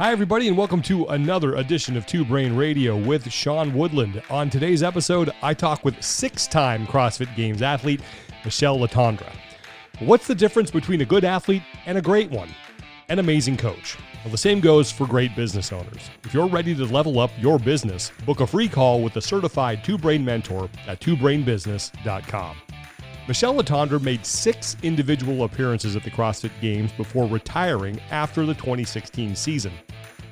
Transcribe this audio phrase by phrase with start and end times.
[0.00, 4.22] Hi, everybody, and welcome to another edition of Two Brain Radio with Sean Woodland.
[4.30, 8.00] On today's episode, I talk with six time CrossFit Games athlete
[8.44, 9.30] Michelle Letendre.
[9.98, 12.48] What's the difference between a good athlete and a great one?
[13.10, 13.98] An amazing coach.
[14.24, 16.10] Well, the same goes for great business owners.
[16.24, 19.84] If you're ready to level up your business, book a free call with a certified
[19.84, 22.56] two brain mentor at twobrainbusiness.com.
[23.30, 29.36] Michelle Letendre made six individual appearances at the CrossFit Games before retiring after the 2016
[29.36, 29.72] season.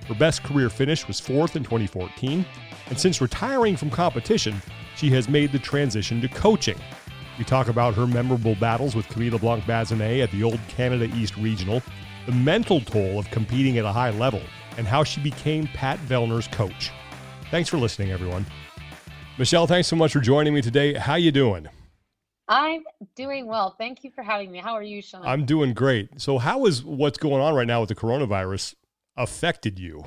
[0.08, 2.44] Her best career finish was fourth in 2014,
[2.88, 4.60] and since retiring from competition,
[4.96, 6.76] she has made the transition to coaching.
[7.38, 11.36] We talk about her memorable battles with Camille LeBlanc Bazinet at the old Canada East
[11.36, 11.80] Regional,
[12.26, 14.42] the mental toll of competing at a high level,
[14.76, 16.90] and how she became Pat Vellner's coach.
[17.52, 18.44] Thanks for listening, everyone.
[19.38, 20.94] Michelle, thanks so much for joining me today.
[20.94, 21.68] How you doing?
[22.48, 22.82] I'm
[23.14, 23.74] doing well.
[23.76, 24.58] Thank you for having me.
[24.58, 25.26] How are you, Sean?
[25.26, 26.20] I'm doing great.
[26.20, 28.74] So, how is what's going on right now with the coronavirus
[29.16, 30.04] affected you?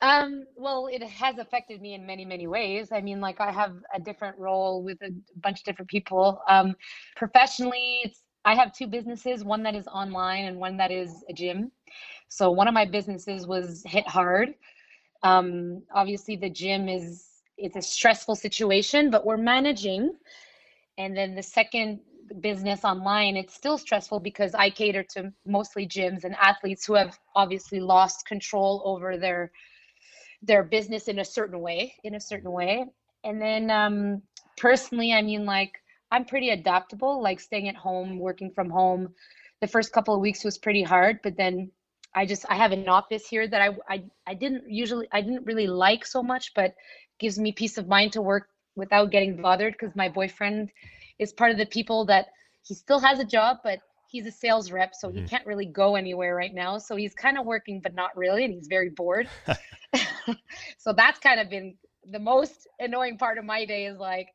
[0.00, 2.88] Um, well, it has affected me in many, many ways.
[2.90, 6.42] I mean, like I have a different role with a bunch of different people.
[6.48, 6.74] Um,
[7.14, 11.32] professionally, it's I have two businesses, one that is online and one that is a
[11.32, 11.70] gym.
[12.28, 14.54] So one of my businesses was hit hard.
[15.22, 17.31] Um, obviously, the gym is
[17.62, 20.14] it's a stressful situation, but we're managing.
[20.98, 22.00] And then the second
[22.40, 27.18] business online, it's still stressful because I cater to mostly gyms and athletes who have
[27.36, 29.52] obviously lost control over their
[30.44, 32.84] their business in a certain way, in a certain way.
[33.22, 34.22] And then um,
[34.56, 35.72] personally, I mean, like
[36.10, 39.14] I'm pretty adaptable, like staying at home, working from home.
[39.60, 41.70] The first couple of weeks was pretty hard, but then
[42.14, 45.46] I just I have an office here that I I, I didn't usually I didn't
[45.46, 46.74] really like so much, but
[47.22, 50.70] gives me peace of mind to work without getting bothered because my boyfriend
[51.18, 52.26] is part of the people that
[52.66, 53.78] he still has a job, but
[54.10, 55.18] he's a sales rep, so mm-hmm.
[55.18, 56.78] he can't really go anywhere right now.
[56.78, 59.28] So he's kind of working, but not really, and he's very bored.
[60.78, 61.74] so that's kind of been
[62.10, 64.28] the most annoying part of my day is like,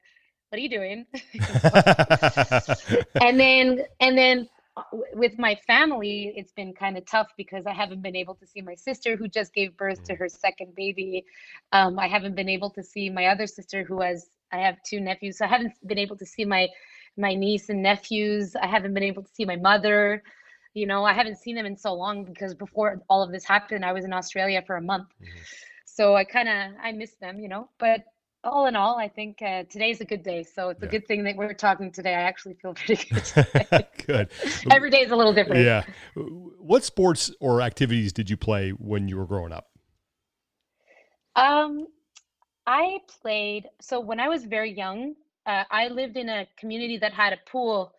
[0.50, 1.06] what are you doing?
[3.22, 4.48] and then and then
[5.14, 8.62] with my family, it's been kind of tough because I haven't been able to see
[8.62, 10.20] my sister who just gave birth to mm.
[10.20, 11.26] her second baby.
[11.72, 15.00] Um, I haven't been able to see my other sister who has I have two
[15.00, 15.38] nephews.
[15.38, 16.68] So I haven't been able to see my
[17.18, 18.56] my niece and nephews.
[18.56, 20.24] I haven't been able to see my mother.
[20.74, 23.84] You know, I haven't seen them in so long because before all of this happened,
[23.84, 25.08] I was in Australia for a month.
[25.22, 25.40] Mm-hmm.
[25.86, 27.70] So I kind of I miss them, you know.
[27.80, 28.04] But
[28.48, 30.44] all in all, I think uh, today's a good day.
[30.44, 30.88] So it's yeah.
[30.88, 32.16] a good thing that we're talking today.
[32.16, 33.88] I actually feel pretty good.
[34.08, 34.30] good.
[34.72, 35.64] Every day is a little different.
[35.64, 35.84] Yeah.
[36.16, 39.68] What sports or activities did you play when you were growing up?
[41.36, 41.88] Um,
[42.66, 43.68] I played.
[43.82, 45.16] So when I was very young,
[45.46, 47.94] uh, I lived in a community that had a pool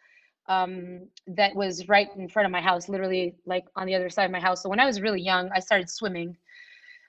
[0.49, 4.25] um, that was right in front of my house, literally like on the other side
[4.25, 4.63] of my house.
[4.63, 6.37] So when I was really young, I started swimming.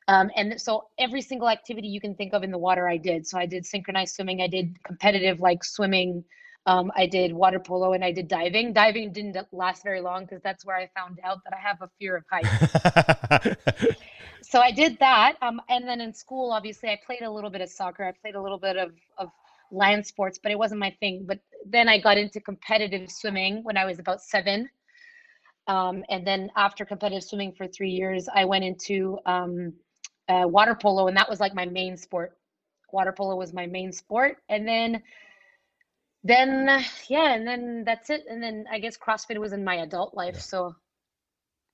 [0.10, 3.28] Um, and so every single activity you can think of in the water, I did.
[3.28, 6.24] So I did synchronized swimming, I did competitive like swimming,
[6.66, 8.74] um, I did water polo, and I did diving.
[8.74, 11.90] Diving didn't last very long because that's where I found out that I have a
[12.00, 13.56] fear of heights.
[14.42, 15.36] so I did that.
[15.44, 18.04] Um, and then in school, obviously, I played a little bit of soccer.
[18.04, 19.30] I played a little bit of, of
[19.72, 21.26] land sports, but it wasn't my thing.
[21.28, 24.72] But then I got into competitive swimming when I was about seven.
[25.68, 29.74] Um, and then after competitive swimming for three years, I went into um,
[30.30, 32.38] uh, water polo, and that was like my main sport.
[32.92, 35.02] Water polo was my main sport, and then,
[36.24, 38.26] then yeah, and then that's it.
[38.30, 40.42] And then I guess CrossFit was in my adult life, yeah.
[40.42, 40.76] so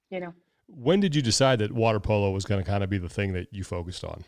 [0.10, 0.34] you know.
[0.68, 3.34] When did you decide that water polo was going to kind of be the thing
[3.34, 4.24] that you focused on?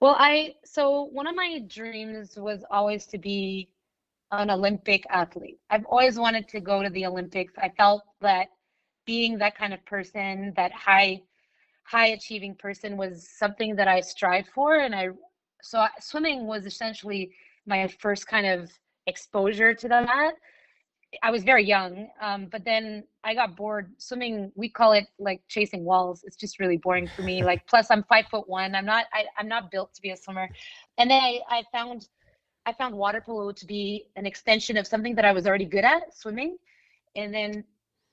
[0.00, 3.70] Well, I so one of my dreams was always to be
[4.30, 5.58] an Olympic athlete.
[5.70, 7.54] I've always wanted to go to the Olympics.
[7.58, 8.48] I felt that
[9.04, 11.22] being that kind of person, that high
[11.86, 14.78] high achieving person was something that I strive for.
[14.78, 15.08] And I,
[15.62, 17.30] so swimming was essentially
[17.66, 18.70] my first kind of
[19.06, 20.32] exposure to that.
[21.22, 23.92] I was very young, um, but then I got bored.
[23.98, 26.24] Swimming, we call it like chasing walls.
[26.24, 27.42] It's just really boring for me.
[27.46, 28.74] Like, plus I'm five foot one.
[28.74, 29.06] I'm not.
[29.12, 30.48] I, I'm not built to be a swimmer.
[30.98, 32.08] And then I, I found,
[32.66, 35.84] I found water polo to be an extension of something that I was already good
[35.84, 36.56] at, swimming.
[37.14, 37.64] And then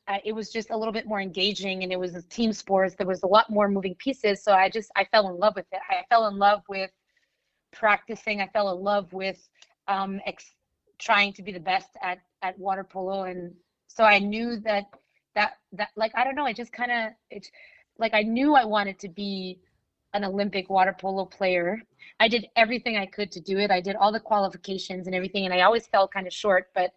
[0.07, 3.07] uh, it was just a little bit more engaging and it was team sports there
[3.07, 5.79] was a lot more moving pieces so i just i fell in love with it.
[5.89, 6.91] I fell in love with
[7.71, 9.47] practicing i fell in love with
[9.88, 10.55] um, ex-
[11.00, 13.53] trying to be the best at at water polo and
[13.88, 14.85] so i knew that
[15.35, 17.49] that that like i don't know i just kind of it's
[17.97, 19.59] like i knew i wanted to be
[20.13, 21.81] an olympic water polo player.
[22.19, 23.71] I did everything i could to do it.
[23.71, 26.91] I did all the qualifications and everything and i always fell kind of short but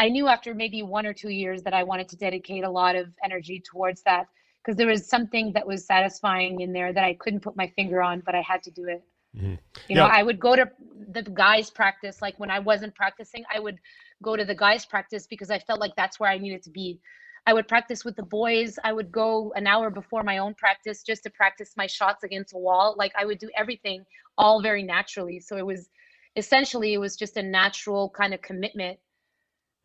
[0.00, 2.96] I knew after maybe one or two years that I wanted to dedicate a lot
[2.96, 4.28] of energy towards that
[4.62, 8.00] because there was something that was satisfying in there that I couldn't put my finger
[8.00, 9.02] on, but I had to do it.
[9.36, 9.50] Mm-hmm.
[9.50, 9.58] You
[9.88, 9.96] yeah.
[9.96, 10.70] know, I would go to
[11.12, 12.22] the guys' practice.
[12.22, 13.76] Like when I wasn't practicing, I would
[14.22, 16.98] go to the guys' practice because I felt like that's where I needed to be.
[17.46, 18.78] I would practice with the boys.
[18.82, 22.54] I would go an hour before my own practice just to practice my shots against
[22.54, 22.94] a wall.
[22.96, 24.06] Like I would do everything
[24.38, 25.40] all very naturally.
[25.40, 25.90] So it was
[26.36, 28.98] essentially it was just a natural kind of commitment,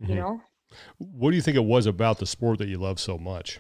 [0.02, 0.12] mm-hmm.
[0.12, 0.42] you know.
[0.98, 3.60] What do you think it was about the sport that you love so much?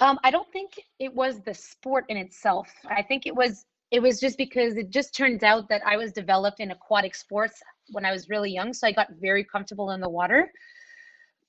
[0.00, 2.68] Um, I don't think it was the sport in itself.
[2.88, 6.10] I think it was it was just because it just turns out that I was
[6.10, 7.62] developed in aquatic sports
[7.92, 10.50] when I was really young, so I got very comfortable in the water.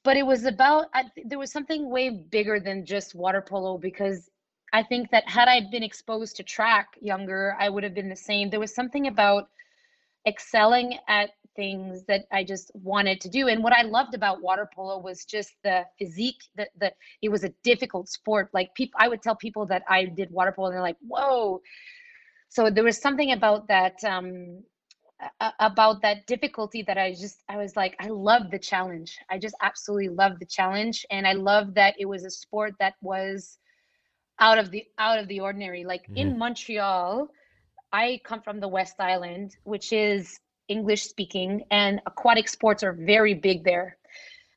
[0.03, 4.29] But it was about I, there was something way bigger than just water polo because
[4.73, 8.15] I think that had I been exposed to track younger, I would have been the
[8.15, 8.49] same.
[8.49, 9.49] There was something about
[10.27, 13.47] excelling at things that I just wanted to do.
[13.47, 16.41] And what I loved about water polo was just the physique.
[16.55, 18.49] That the it was a difficult sport.
[18.53, 21.61] Like people, I would tell people that I did water polo, and they're like, "Whoa!"
[22.49, 24.63] So there was something about that um,
[25.59, 29.17] about that difficulty that I just I was like, I love the challenge.
[29.29, 32.95] I just absolutely love the challenge, and I love that it was a sport that
[33.01, 33.57] was
[34.39, 35.83] out of the out of the ordinary.
[35.85, 36.17] Like mm-hmm.
[36.17, 37.29] in Montreal.
[37.93, 43.33] I come from the West Island, which is English speaking, and aquatic sports are very
[43.33, 43.97] big there.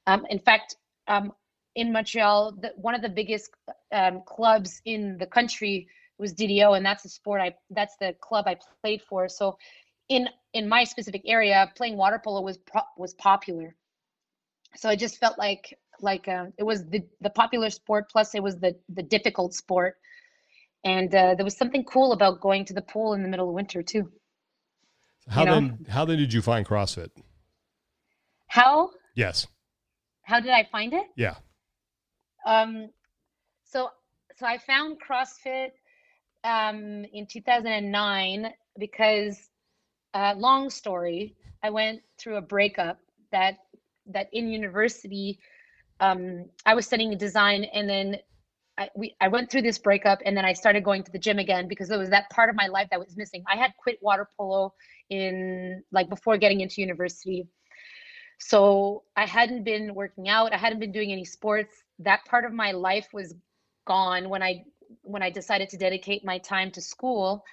[0.06, 0.76] Um, in fact,
[1.06, 1.32] um,
[1.75, 3.50] in Montreal, the, one of the biggest
[3.93, 5.88] um, clubs in the country
[6.19, 9.28] was DDO, and that's the sport I that's the club I played for.
[9.28, 9.58] So,
[10.08, 12.58] in in my specific area, playing water polo was
[12.96, 13.76] was popular.
[14.76, 18.43] So I just felt like like uh, it was the the popular sport plus it
[18.43, 19.96] was the the difficult sport,
[20.84, 23.54] and uh, there was something cool about going to the pool in the middle of
[23.54, 24.11] winter too.
[25.28, 25.54] How you know?
[25.54, 25.86] then?
[25.88, 27.10] How then did you find CrossFit?
[28.46, 28.90] How?
[29.14, 29.46] Yes.
[30.22, 31.06] How did I find it?
[31.16, 31.36] Yeah.
[32.46, 32.90] Um,
[33.64, 33.90] so
[34.36, 35.70] so I found CrossFit
[36.44, 39.48] um, in 2009 because,
[40.14, 43.00] uh, long story, I went through a breakup
[43.32, 43.58] that
[44.06, 45.38] that in university,
[46.00, 48.16] um, I was studying design, and then
[48.78, 51.38] I, we, I went through this breakup and then I started going to the gym
[51.38, 53.42] again because there was that part of my life that was missing.
[53.52, 54.72] I had quit water polo
[55.10, 57.48] in like before getting into university.
[58.38, 61.75] So I hadn't been working out, I hadn't been doing any sports.
[61.98, 63.34] That part of my life was
[63.84, 64.64] gone when I
[65.02, 67.44] when I decided to dedicate my time to school.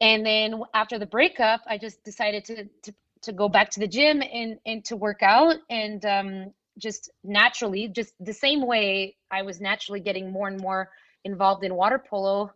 [0.00, 3.88] And then after the breakup, I just decided to to to go back to the
[3.88, 9.42] gym and and to work out and um just naturally just the same way I
[9.42, 10.90] was naturally getting more and more
[11.24, 12.52] involved in water polo.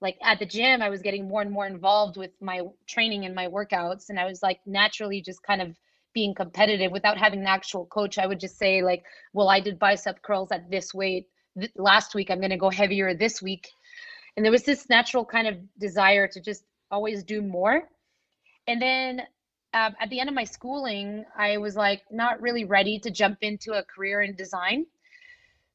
[0.00, 3.34] Like at the gym i was getting more and more involved with my training and
[3.34, 5.76] my workouts and i was like naturally just kind of
[6.12, 6.92] being competitive.
[6.92, 10.52] Without having an actual coach i would just say like well i did bicep curls
[10.52, 11.26] at this weight.
[11.58, 13.68] Th- last week i'm going to go heavier this week.
[14.36, 17.88] And there was this natural kind of desire to just always do more.
[18.66, 19.22] And then
[19.74, 23.38] uh, at the end of my schooling i was like not really ready to jump
[23.42, 24.86] into a career in design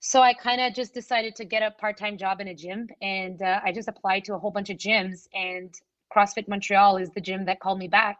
[0.01, 3.42] so I kind of just decided to get a part-time job in a gym, and
[3.42, 5.28] uh, I just applied to a whole bunch of gyms.
[5.34, 5.74] And
[6.13, 8.18] CrossFit Montreal is the gym that called me back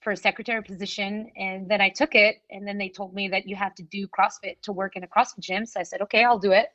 [0.00, 2.42] for a secretary position, and then I took it.
[2.50, 5.06] And then they told me that you have to do CrossFit to work in a
[5.06, 5.66] CrossFit gym.
[5.66, 6.66] So I said, okay, I'll do it.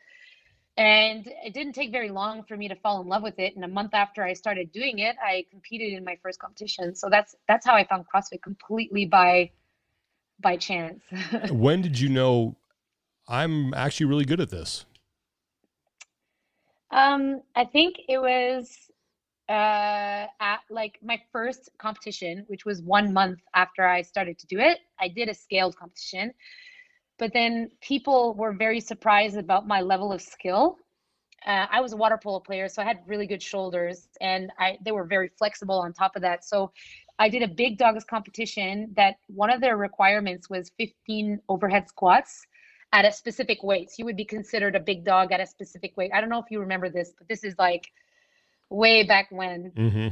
[0.79, 3.53] And it didn't take very long for me to fall in love with it.
[3.53, 6.95] And a month after I started doing it, I competed in my first competition.
[6.95, 9.51] So that's that's how I found CrossFit completely by
[10.39, 11.01] by chance.
[11.51, 12.55] when did you know
[13.27, 14.85] I'm actually really good at this?
[16.91, 18.89] Um, I think it was
[19.49, 24.59] uh, at like my first competition, which was one month after I started to do
[24.59, 24.79] it.
[24.97, 26.33] I did a scaled competition,
[27.19, 30.77] but then people were very surprised about my level of skill.
[31.45, 34.77] Uh, I was a water polo player, so I had really good shoulders, and I
[34.83, 36.43] they were very flexible on top of that.
[36.43, 36.71] So
[37.19, 42.45] I did a big dogs competition that one of their requirements was 15 overhead squats
[42.93, 43.89] at a specific weight.
[43.89, 46.11] So you would be considered a big dog at a specific weight.
[46.13, 47.91] I don't know if you remember this, but this is like
[48.69, 50.07] way back when mm-hmm.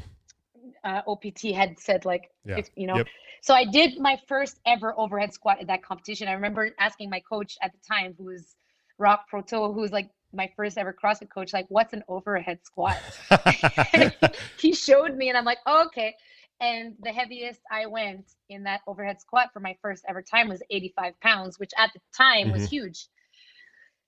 [0.84, 2.58] Uh, OPT had said like, yeah.
[2.58, 2.98] if, you know.
[2.98, 3.08] Yep.
[3.42, 6.28] So I did my first ever overhead squat at that competition.
[6.28, 8.56] I remember asking my coach at the time, who was
[8.98, 12.98] Rock Proto, who was like my first ever CrossFit coach, like, what's an overhead squat?
[14.60, 16.16] he showed me, and I'm like, oh, okay.
[16.60, 20.64] And the heaviest I went in that overhead squat for my first ever time was
[20.70, 22.54] 85 pounds, which at the time mm-hmm.
[22.54, 23.08] was huge.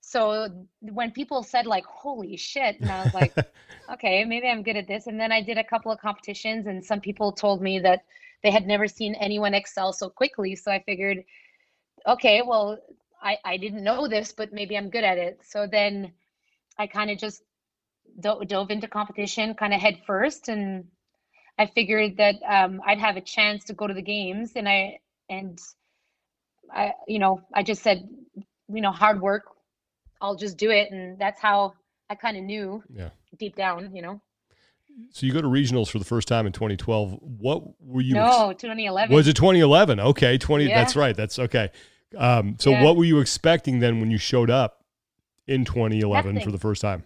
[0.09, 0.49] So
[0.81, 3.31] when people said like, holy shit, and I was like,
[3.93, 5.05] okay, maybe I'm good at this.
[5.05, 8.05] And then I did a couple of competitions and some people told me that
[8.41, 10.55] they had never seen anyone excel so quickly.
[10.55, 11.23] So I figured
[12.07, 12.79] okay, well,
[13.21, 15.41] I, I didn't know this, but maybe I'm good at it.
[15.43, 16.13] So then
[16.79, 17.43] I kind of just
[18.19, 20.47] do- dove into competition kind of head first.
[20.49, 20.85] And
[21.59, 24.53] I figured that um, I'd have a chance to go to the games.
[24.55, 24.99] And I,
[25.29, 25.59] and
[26.73, 28.09] I, you know, I just said,
[28.69, 29.43] you know, hard work,
[30.21, 30.91] I'll just do it.
[30.91, 31.73] And that's how
[32.09, 33.09] I kind of knew Yeah.
[33.37, 34.21] deep down, you know.
[35.11, 37.19] So you go to regionals for the first time in 2012.
[37.21, 38.15] What were you?
[38.15, 39.15] No, 2011.
[39.15, 39.99] Was it 2011?
[39.99, 40.65] Okay, 20.
[40.65, 40.75] Yeah.
[40.75, 41.15] That's right.
[41.15, 41.69] That's okay.
[42.17, 42.83] Um, so Yeah.
[42.83, 44.83] what were you expecting then when you showed up
[45.47, 47.03] in 2011 for the first time?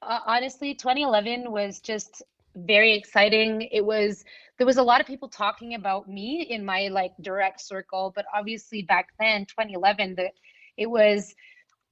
[0.00, 2.22] uh, honestly 2011 was just
[2.54, 4.24] very exciting it was
[4.56, 8.24] there was a lot of people talking about me in my like direct circle but
[8.32, 10.30] obviously back then 2011 the
[10.76, 11.34] it was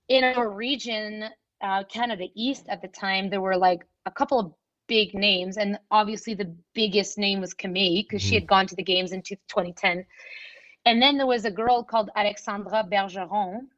[0.09, 1.25] in our region
[1.63, 4.53] uh, canada east at the time there were like a couple of
[4.89, 8.41] big names and obviously the biggest name was Camille because she Mhm.
[8.41, 10.05] had gone to the games in 2010
[10.85, 13.69] and then there was a girl called alexandra bergeron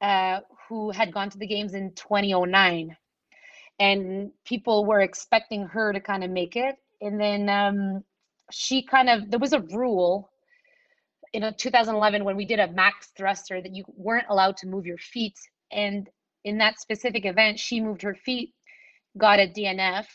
[0.00, 2.96] uh, who had gone to the games in 2009
[3.78, 6.76] and people were expecting her to kind of make it.
[7.00, 8.04] And then um,
[8.50, 10.30] she kind of there was a rule
[11.32, 14.86] in uh, 2011 when we did a max thruster that you weren't allowed to move
[14.86, 15.38] your feet
[15.72, 16.08] and
[16.44, 18.54] in that specific event she moved her feet
[19.18, 20.06] got a dnf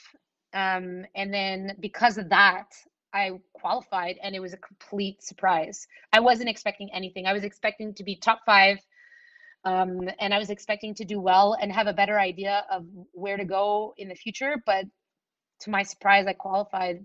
[0.53, 2.67] um, and then because of that
[3.13, 7.93] i qualified and it was a complete surprise i wasn't expecting anything i was expecting
[7.93, 8.77] to be top five
[9.67, 13.35] um, and I was expecting to do well and have a better idea of where
[13.35, 14.55] to go in the future.
[14.65, 14.85] But
[15.61, 17.03] to my surprise, I qualified.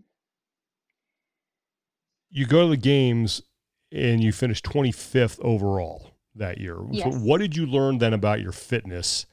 [2.30, 3.42] You go to the games
[3.90, 6.76] and you finish 25th overall that year.
[6.98, 9.26] So what did you learn then about your fitness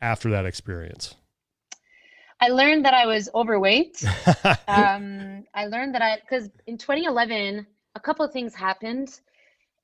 [0.00, 1.14] after that experience?
[2.40, 4.12] I learned that I was overweight.
[4.68, 9.20] um, I learned that I because in 2011 a couple of things happened,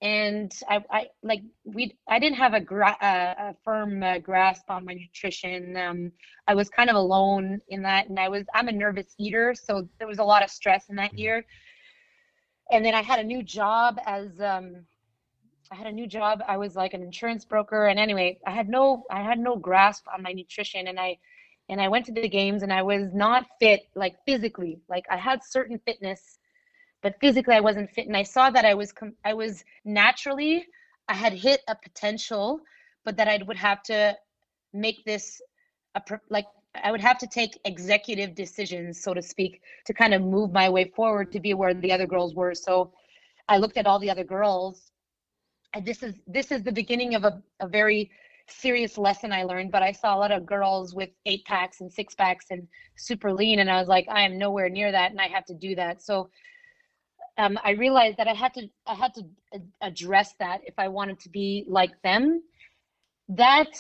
[0.02, 4.71] and I, I like we I didn't have a, gra- uh, a firm uh, grasp
[4.71, 5.76] on my nutrition.
[5.76, 6.12] Um,
[6.47, 9.88] I was kind of alone in that, and I was I'm a nervous eater, so
[9.99, 11.19] there was a lot of stress in that Mhm.
[11.19, 11.47] year.
[12.71, 14.87] And then I had a new job as um,
[15.73, 16.43] I had a new job.
[16.47, 20.07] I was like an insurance broker, and anyway, I had no I had no grasp
[20.12, 21.19] on my nutrition, and I
[21.71, 24.81] and I went to the games and I was not fit like physically.
[24.88, 26.38] Like I had certain fitness,
[27.02, 28.07] but physically I wasn't fit.
[28.07, 30.67] And I saw that I was com- I was naturally
[31.09, 32.61] I had hit a potential,
[33.05, 34.17] but that I would have to
[34.75, 35.41] make this
[35.95, 40.12] a pro- like I would have to take executive decisions, so to speak, to kind
[40.12, 42.55] of move my way forward to be where the other girls were.
[42.55, 42.93] So
[43.49, 44.91] I looked at all the other girls,
[45.75, 48.11] and this is this is the beginning of a, a very
[48.49, 51.93] serious lesson I learned, but I saw a lot of girls with eight packs and
[51.93, 55.21] six packs and super lean, and I was like, I am nowhere near that, and
[55.21, 56.02] I have to do that.
[56.02, 56.31] So
[57.38, 59.25] um, I realized that I had to I had to
[59.81, 62.43] address that if I wanted to be like them.
[63.29, 63.73] That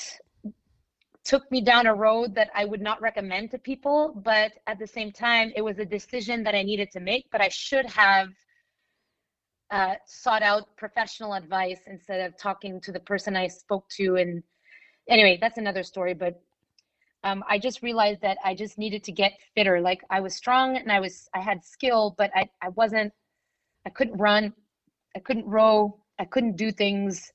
[1.24, 4.86] took me down a road that I would not recommend to people, but at the
[4.86, 7.26] same time, it was a decision that I needed to make.
[7.30, 8.28] But I should have
[9.72, 14.16] uh, sought out professional advice instead of talking to the person I spoke to.
[14.16, 14.42] And
[15.08, 16.12] anyway, that's another story.
[16.12, 16.40] But
[17.24, 19.80] um, I just realized that I just needed to get fitter.
[19.80, 23.12] Like I was strong and I was I had skill, but I I wasn't.
[23.86, 24.52] I couldn't run.
[25.16, 25.98] I couldn't row.
[26.18, 27.32] I couldn't do things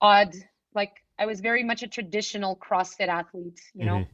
[0.00, 0.34] odd.
[0.74, 3.98] Like I was very much a traditional CrossFit athlete, you know.
[3.98, 4.08] Mhm.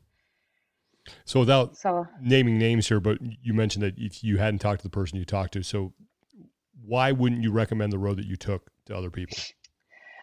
[1.25, 4.83] So without So naming names here, but you mentioned that if you hadn't talked to
[4.83, 5.93] the person you talked to, so
[6.87, 9.37] why wouldn't you recommend the road that you took to other people?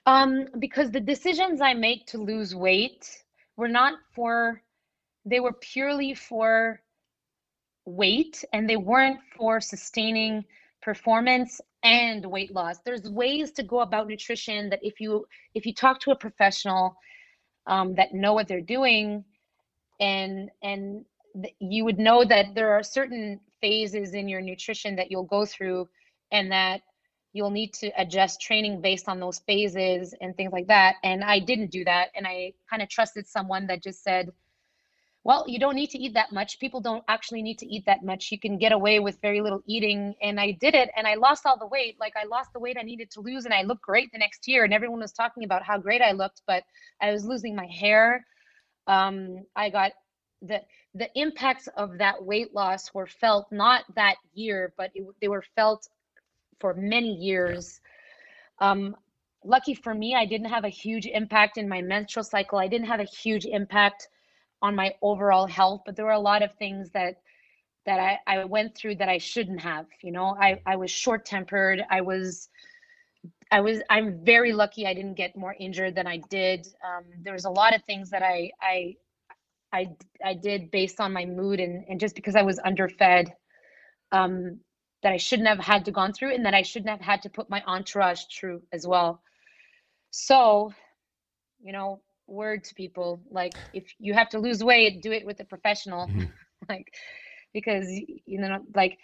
[0.05, 3.09] Um, because the decisions I make to lose weight
[3.57, 4.61] were not for,
[5.25, 6.81] they were purely for
[7.85, 10.43] weight and they weren't for sustaining
[10.81, 12.79] performance and weight loss.
[12.79, 16.95] There's ways to go about nutrition that if you if you talk to a professional
[17.67, 19.23] um, that know what they're doing
[19.99, 21.05] and and
[21.41, 25.45] th- you would know that there are certain phases in your nutrition that you'll go
[25.45, 25.87] through
[26.33, 26.81] and that
[27.31, 30.95] you'll need to adjust training based on those phases and things like that.
[31.03, 32.09] And I didn't do that.
[32.15, 34.31] And I kind of trusted someone that just said,
[35.23, 36.59] well, you don't need to eat that much.
[36.59, 38.29] People don't actually need to eat that much.
[38.29, 40.13] You can get away with very little eating.
[40.21, 41.95] And I did it and I lost all the weight.
[41.99, 44.47] Like I lost the weight I needed to lose and I looked great the next
[44.47, 44.65] year.
[44.65, 46.63] And everyone was talking about how great I looked, but
[47.01, 48.25] I was losing my hair.
[48.87, 49.93] Um, I got
[50.41, 50.61] the
[50.93, 55.43] the impacts of that weight loss were felt not that year, but it, they were
[55.55, 55.87] felt
[56.59, 57.81] for many years.
[58.59, 58.95] Um,
[59.43, 62.59] lucky for me, I didn't have a huge impact in my menstrual cycle.
[62.59, 64.07] I didn't have a huge impact
[64.61, 67.17] on my overall health, but there were a lot of things that
[67.85, 69.87] that I, I went through that I shouldn't have.
[70.01, 71.83] You know, I, I was short tempered.
[71.89, 72.47] I was
[73.51, 76.67] I was I'm very lucky I didn't get more injured than I did.
[76.83, 78.95] Um, there was a lot of things that I I
[79.71, 79.87] I
[80.23, 83.31] I did based on my mood and and just because I was underfed,
[84.11, 84.59] um,
[85.03, 87.29] that I shouldn't have had to gone through and that I shouldn't have had to
[87.29, 89.21] put my entourage through as well.
[90.11, 90.73] So,
[91.61, 95.39] you know, word to people like if you have to lose weight, do it with
[95.39, 96.23] a professional, mm-hmm.
[96.69, 96.93] like
[97.53, 98.97] because you know like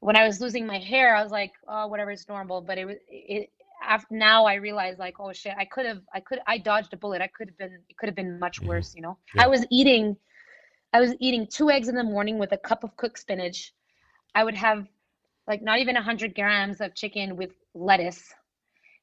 [0.00, 2.60] when I was losing my hair, I was like, oh, whatever, it's normal.
[2.60, 3.50] But it was it
[3.82, 6.96] after now I realize like, oh shit, I could have, I could, I dodged a
[6.96, 7.22] bullet.
[7.22, 8.68] I could have been, it could have been much mm-hmm.
[8.68, 8.94] worse.
[8.94, 9.44] You know, yeah.
[9.44, 10.16] I was eating,
[10.92, 13.72] I was eating two eggs in the morning with a cup of cooked spinach.
[14.34, 14.86] I would have
[15.46, 18.32] like not even a hundred grams of chicken with lettuce,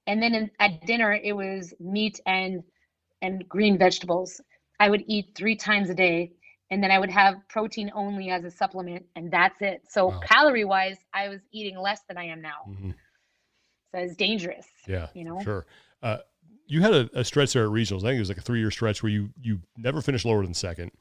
[0.08, 2.64] and then in, at dinner it was meat and
[3.22, 4.42] and green vegetables.
[4.80, 6.32] I would eat three times a day,
[6.72, 9.84] and then I would have protein only as a supplement, and that's it.
[9.90, 10.20] So wow.
[10.26, 12.66] calorie wise, I was eating less than I am now.
[12.68, 12.92] Mm-hmm
[13.92, 14.66] so it's dangerous.
[14.88, 15.66] Yeah, you know, sure.
[16.02, 16.18] Uh,
[16.68, 18.00] you had a, a, stretch there at regionals.
[18.00, 20.44] I think it was like a three year stretch where you you never finished lower
[20.44, 20.92] than second.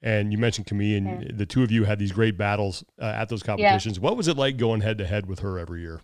[0.00, 1.28] And you mentioned Camille, and yeah.
[1.34, 3.96] the two of you had these great battles uh, at those competitions.
[3.96, 4.02] Yeah.
[4.02, 6.00] What was it like going head to head with her every year?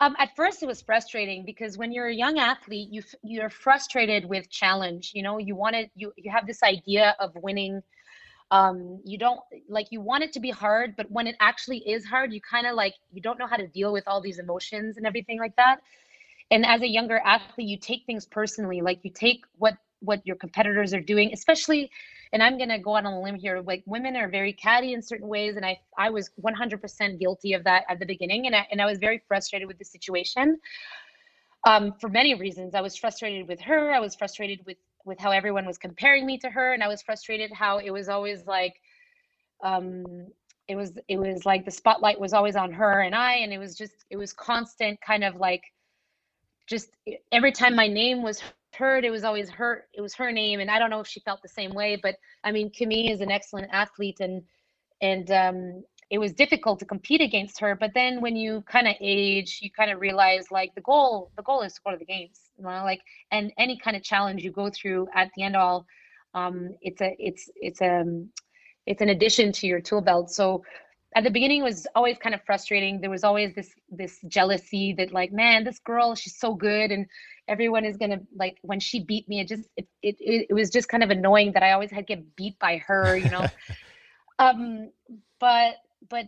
[0.00, 4.24] Um, at first, it was frustrating because when you're a young athlete, you you're frustrated
[4.24, 5.12] with challenge.
[5.14, 7.82] You know, you wanted you you have this idea of winning
[8.50, 12.04] um you don't like you want it to be hard but when it actually is
[12.04, 14.96] hard you kind of like you don't know how to deal with all these emotions
[14.96, 15.80] and everything like that
[16.50, 20.36] and as a younger athlete you take things personally like you take what what your
[20.36, 21.90] competitors are doing especially
[22.32, 24.92] and i'm going to go out on a limb here like women are very catty
[24.92, 28.54] in certain ways and i i was 100% guilty of that at the beginning and
[28.54, 30.58] I, and I was very frustrated with the situation
[31.66, 32.74] um, for many reasons.
[32.74, 36.38] I was frustrated with her i was frustrated with with how everyone was comparing me
[36.38, 38.80] to her and i was frustrated how it was always like
[39.64, 40.04] um
[40.68, 43.58] it was it was like the spotlight was always on her and i and it
[43.58, 45.62] was just it was constant kind of like
[46.66, 46.90] just
[47.32, 48.42] every time my name was
[48.74, 51.20] heard it was always her it was her name and i don't know if she
[51.20, 54.42] felt the same way but i mean Camille is an excellent athlete and
[55.00, 58.94] and um it was difficult to compete against her but then when you kind of
[59.00, 62.04] age you kind of realize like the goal the goal is to go to the
[62.04, 65.56] games you know like and any kind of challenge you go through at the end
[65.56, 65.86] all
[66.34, 68.28] um it's a it's it's a um,
[68.88, 70.30] it's an addition to your tool belt.
[70.30, 70.64] So
[71.16, 75.12] at the beginning was always kind of frustrating there was always this this jealousy that
[75.12, 77.06] like man this girl she's so good and
[77.48, 80.88] everyone is gonna like when she beat me it just it it, it was just
[80.88, 83.46] kind of annoying that i always had to get beat by her you know
[84.38, 84.90] um
[85.40, 85.76] but
[86.08, 86.26] but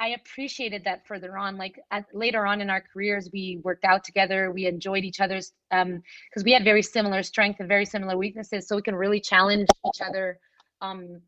[0.00, 1.56] I appreciated that further on.
[1.56, 4.50] Like at, later on in our careers, we worked out together.
[4.50, 8.66] We enjoyed each other's um, because we had very similar strength and very similar weaknesses,
[8.66, 10.40] so we can really challenge each other
[10.80, 11.20] um,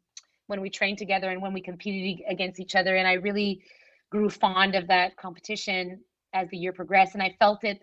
[0.46, 2.96] when we trained together and when we competed against each other.
[2.96, 3.62] And I really
[4.11, 6.00] grew fond of that competition
[6.33, 7.83] as the year progressed, and I felt it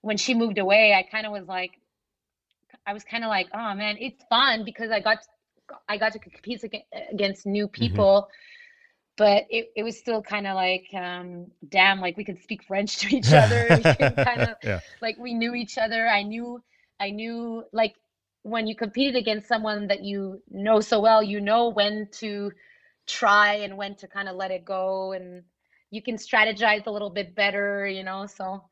[0.00, 0.94] when she moved away.
[0.94, 1.72] I kind of was like,
[2.86, 5.18] I was kind of like, oh man, it's fun because I got
[5.88, 6.64] I got to compete
[7.12, 7.82] against new mm-hmm.
[7.82, 8.22] people.
[8.22, 8.34] Mm-hmm
[9.20, 12.96] but it, it was still kind of like um, damn like we could speak french
[12.96, 13.68] to each other
[14.24, 14.80] kind of yeah.
[15.02, 16.62] like we knew each other i knew
[16.98, 17.94] i knew like
[18.42, 22.50] when you competed against someone that you know so well you know when to
[23.06, 25.42] try and when to kind of let it go and
[25.90, 28.62] you can strategize a little bit better you know so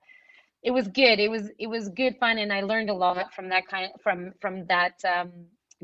[0.62, 3.48] it was good it was it was good fun and i learned a lot from
[3.48, 5.30] that kind of from from that um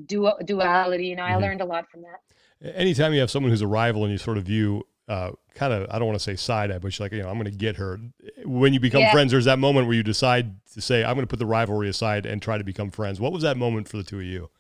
[0.07, 1.35] dual duality you know mm-hmm.
[1.35, 4.19] i learned a lot from that anytime you have someone who's a rival and you
[4.19, 7.05] sort of view uh, kind of I don't want to say side eye, but you're
[7.05, 8.01] like, you know, I'm going to get her.
[8.45, 9.13] When you become yeah.
[9.13, 11.89] friends, there's that moment where you decide to say, I'm going to put the rivalry
[11.89, 13.21] aside and try to become friends.
[13.21, 14.51] What was that moment for the two of you?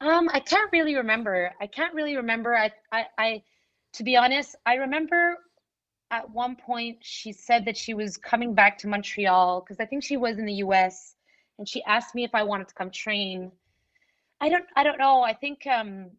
[0.00, 1.52] Um, I can't really remember.
[1.60, 2.56] I can't really remember.
[2.56, 3.42] I, I, I,
[3.94, 5.38] to be honest, I remember
[6.10, 10.02] at one point she said that she was coming back to Montreal because I think
[10.02, 11.14] she was in the U.S.
[11.58, 13.50] and she asked me if I wanted to come train.
[14.40, 15.22] I don't, I don't know.
[15.22, 16.10] I think um,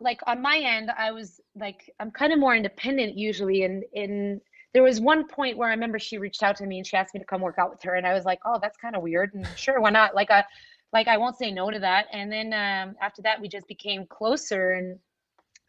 [0.00, 4.40] like on my end i was like i'm kind of more independent usually and in
[4.74, 7.14] there was one point where i remember she reached out to me and she asked
[7.14, 9.02] me to come work out with her and i was like oh that's kind of
[9.02, 10.14] weird and sure why not?
[10.14, 10.44] Like i
[10.92, 14.06] like i won't say no to that and then um, after that we just became
[14.06, 14.98] closer and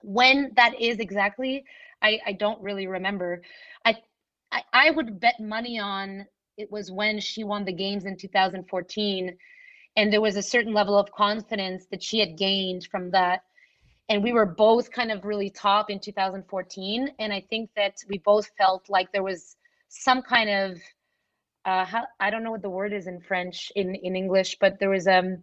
[0.02, 1.64] when that is exactly
[2.02, 3.42] i i don't really remember.
[3.86, 3.98] I
[4.52, 6.26] i, I would bet money on
[6.58, 9.38] it was when she won the games in 2014
[9.96, 13.44] and there was a certain level of confidence that she had gained from that
[14.10, 18.18] and we were both kind of really top in 2014 and i think that we
[18.20, 19.56] both felt like there was
[19.88, 20.78] some kind of
[21.66, 24.80] uh, how, i don't know what the word is in french in in english but
[24.80, 25.38] there was um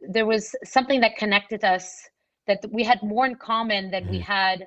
[0.00, 2.08] there was something that connected us
[2.46, 4.12] that we had more in common than mm-hmm.
[4.12, 4.66] we had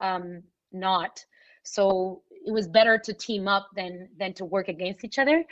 [0.00, 0.42] um
[0.72, 1.24] not
[1.62, 5.44] so it was better to team up than than to work against each other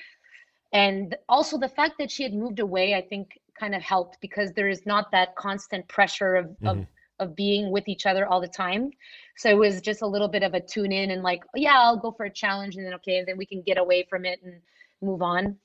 [0.73, 4.53] and also the fact that she had moved away i think kind of helped because
[4.53, 6.69] there is not that constant pressure of, mm-hmm.
[6.69, 6.87] of
[7.19, 8.91] of being with each other all the time.
[9.39, 11.79] So it was just a little bit of a tune in and like oh, yeah
[11.79, 14.25] i'll go for a challenge and then okay and then we can get away from
[14.25, 14.61] it and
[15.03, 15.57] move on.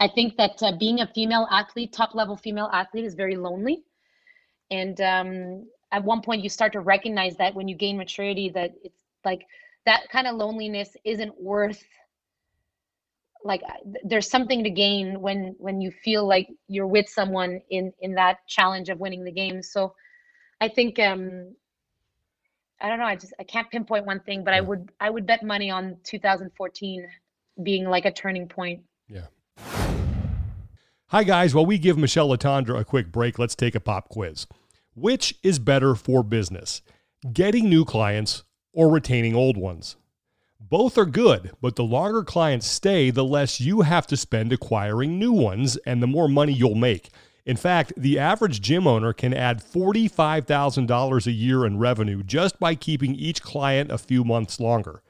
[0.00, 3.84] I think that uh, being a female athlete top level female athlete is very lonely.
[4.70, 8.74] And um, at one point you start to recognize that when you gain maturity that
[8.82, 9.46] it's like
[9.86, 11.82] that kind of loneliness isn't worth
[13.44, 13.62] like
[14.04, 18.46] there's something to gain when when you feel like you're with someone in in that
[18.46, 19.62] challenge of winning the game.
[19.62, 19.94] So
[20.60, 21.54] i think um
[22.80, 25.26] i don't know i just i can't pinpoint one thing but i would i would
[25.26, 27.06] bet money on 2014
[27.62, 28.82] being like a turning point.
[29.08, 29.26] Yeah.
[31.08, 31.54] Hi guys.
[31.54, 34.46] While we give michelle letendre a quick break let's take a pop quiz.
[34.94, 36.82] Which is better for business
[37.32, 39.96] getting new clients or retaining old ones
[40.58, 45.18] both are good, but the longer clients stay, the less you have to spend acquiring
[45.18, 47.10] new ones and the more money you'll make.
[47.44, 52.74] In fact, the average gym owner can add $45,000 a year in revenue just by
[52.74, 55.02] keeping each client a few months longer.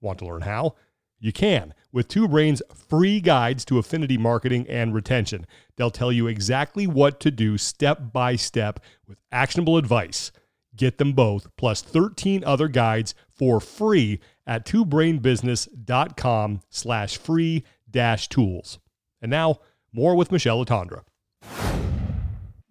[0.00, 0.74] Want to learn how?
[1.20, 5.46] You can with Two Brains' free guides to affinity marketing and retention.
[5.76, 10.32] They'll tell you exactly what to do step by step with actionable advice.
[10.74, 18.78] Get them both, plus 13 other guides for free at twobrainbusiness.com slash free dash tools.
[19.20, 19.60] And now,
[19.92, 21.02] more with Michelle Letendre.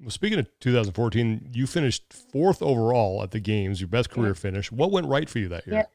[0.02, 4.34] Well, speaking of 2014, you finished fourth overall at the games, your best career yeah.
[4.34, 4.72] finish.
[4.72, 5.76] What went right for you that year?
[5.78, 5.86] Yeah.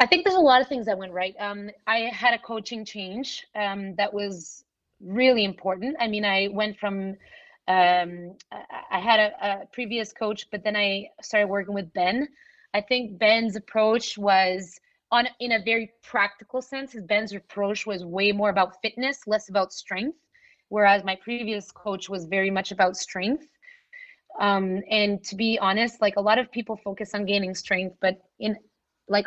[0.00, 1.34] I think there's a lot of things that went right.
[1.38, 4.64] Um, I had a coaching change um, that was
[5.00, 5.96] really important.
[6.00, 7.16] I mean, I went from
[7.68, 8.36] um,
[8.90, 12.28] I had a, a, previous coach, but then I started working with Ben.
[12.74, 14.80] I think Ben's approach was
[15.10, 16.94] on in a very practical sense.
[17.06, 20.18] Ben's approach was way more about fitness, less about strength,
[20.68, 23.46] whereas my previous coach was very much about strength.
[24.40, 28.18] Um, and to be honest, like a lot of people focus on gaining strength, but
[28.40, 28.56] in
[29.08, 29.26] like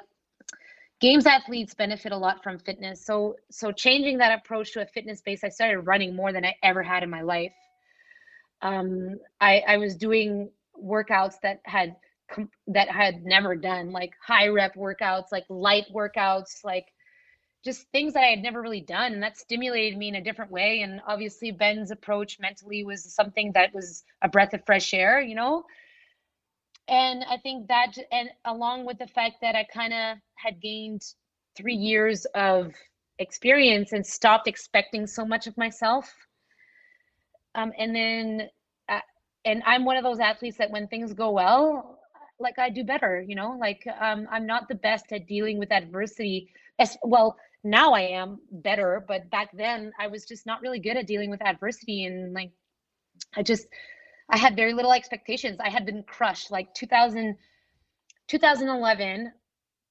[0.99, 3.05] games athletes benefit a lot from fitness.
[3.05, 6.55] So so changing that approach to a fitness base, I started running more than I
[6.63, 7.53] ever had in my life
[8.61, 10.49] um, I, I was doing
[10.83, 11.95] workouts that had
[12.67, 16.87] that had never done, like high rep workouts, like light workouts, like
[17.63, 19.13] just things that I had never really done.
[19.13, 20.81] And that stimulated me in a different way.
[20.81, 25.35] And obviously, Ben's approach mentally was something that was a breath of fresh air, you
[25.35, 25.65] know?
[26.87, 31.03] And I think that, and along with the fact that I kind of had gained
[31.57, 32.73] three years of
[33.17, 36.13] experience and stopped expecting so much of myself
[37.55, 38.49] um, and then,
[38.89, 38.99] uh,
[39.45, 41.94] and I'm one of those athletes that when things go well,
[42.39, 45.71] like I do better, you know, like um, I'm not the best at dealing with
[45.71, 46.49] adversity.
[46.79, 50.97] As well, now I am better, but back then I was just not really good
[50.97, 52.05] at dealing with adversity.
[52.05, 52.51] And like,
[53.35, 53.67] I just,
[54.29, 55.59] I had very little expectations.
[55.63, 57.35] I had been crushed like 2000,
[58.27, 59.31] 2011,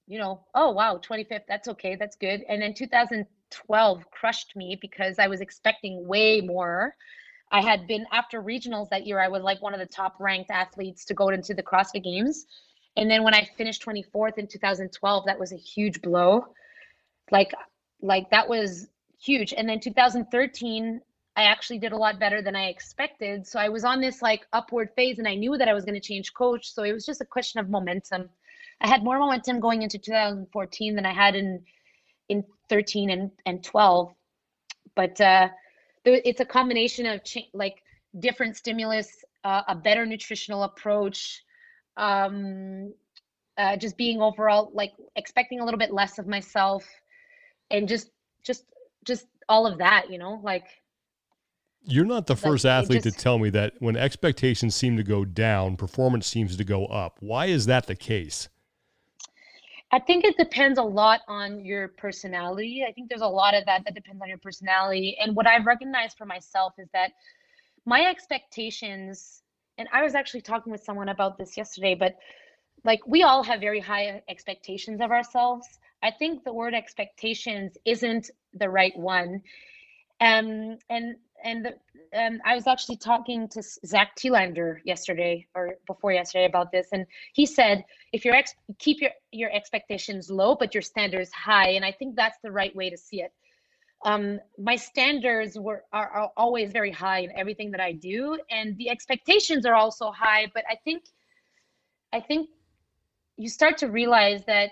[0.06, 2.42] you know, oh wow, 25th, that's okay, that's good.
[2.48, 6.94] And then 2012 crushed me because I was expecting way more.
[7.54, 10.50] I had been after regionals that year, I was like one of the top ranked
[10.50, 12.46] athletes to go into the CrossFit Games.
[12.96, 16.46] And then when I finished 24th in 2012, that was a huge blow.
[17.30, 17.52] Like,
[18.02, 18.88] like that was
[19.22, 19.54] huge.
[19.56, 21.00] And then 2013,
[21.36, 23.46] I actually did a lot better than I expected.
[23.46, 25.94] So I was on this like upward phase and I knew that I was going
[25.94, 26.72] to change coach.
[26.72, 28.30] So it was just a question of momentum.
[28.80, 31.62] I had more momentum going into 2014 than I had in
[32.28, 34.12] in 13 and, and 12.
[34.96, 35.50] But uh
[36.04, 37.82] it's a combination of cha- like
[38.18, 41.42] different stimulus, uh, a better nutritional approach,
[41.96, 42.92] um,
[43.56, 46.84] uh, just being overall like expecting a little bit less of myself,
[47.70, 48.10] and just
[48.42, 48.64] just
[49.04, 50.66] just all of that, you know, like.
[51.86, 55.02] You're not the first like, athlete just, to tell me that when expectations seem to
[55.02, 57.18] go down, performance seems to go up.
[57.20, 58.48] Why is that the case?
[59.94, 62.84] I think it depends a lot on your personality.
[62.84, 65.16] I think there's a lot of that that depends on your personality.
[65.20, 67.12] And what I've recognized for myself is that
[67.86, 69.42] my expectations,
[69.78, 72.16] and I was actually talking with someone about this yesterday, but
[72.82, 75.78] like we all have very high expectations of ourselves.
[76.02, 79.42] I think the word expectations isn't the right one.
[80.20, 81.74] Um, and and the,
[82.18, 87.06] um, I was actually talking to Zach Telander yesterday or before yesterday about this, and
[87.34, 91.84] he said if your ex keep your your expectations low, but your standards high, and
[91.84, 93.32] I think that's the right way to see it.
[94.04, 98.76] Um, my standards were are, are always very high in everything that I do, and
[98.78, 100.50] the expectations are also high.
[100.54, 101.04] But I think,
[102.12, 102.48] I think,
[103.36, 104.70] you start to realize that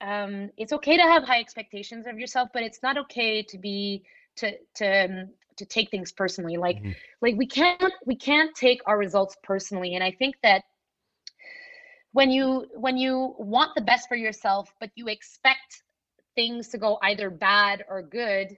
[0.00, 4.04] um, it's okay to have high expectations of yourself, but it's not okay to be
[4.36, 6.56] to to um, to take things personally.
[6.56, 6.92] Like mm-hmm.
[7.20, 10.62] like we can't we can't take our results personally, and I think that
[12.12, 15.82] when you when you want the best for yourself, but you expect
[16.34, 18.56] things to go either bad or good,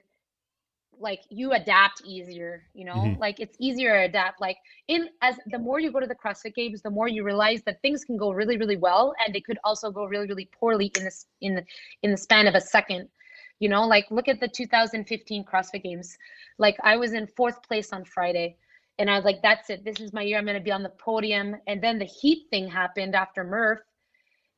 [1.01, 3.19] like you adapt easier you know mm-hmm.
[3.19, 6.53] like it's easier to adapt like in as the more you go to the crossfit
[6.53, 9.57] games the more you realize that things can go really really well and they could
[9.63, 11.65] also go really really poorly in this in the
[12.03, 13.09] in the span of a second
[13.61, 16.17] you know like look at the 2015 crossfit games
[16.59, 18.57] like i was in fourth place on friday
[18.99, 20.83] and i was like that's it this is my year i'm going to be on
[20.83, 23.81] the podium and then the heat thing happened after murph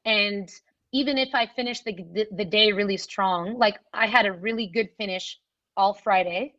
[0.06, 0.50] and
[0.94, 4.68] even if i finished the, the, the day really strong like i had a really
[4.68, 5.39] good finish
[5.78, 6.54] all Friday,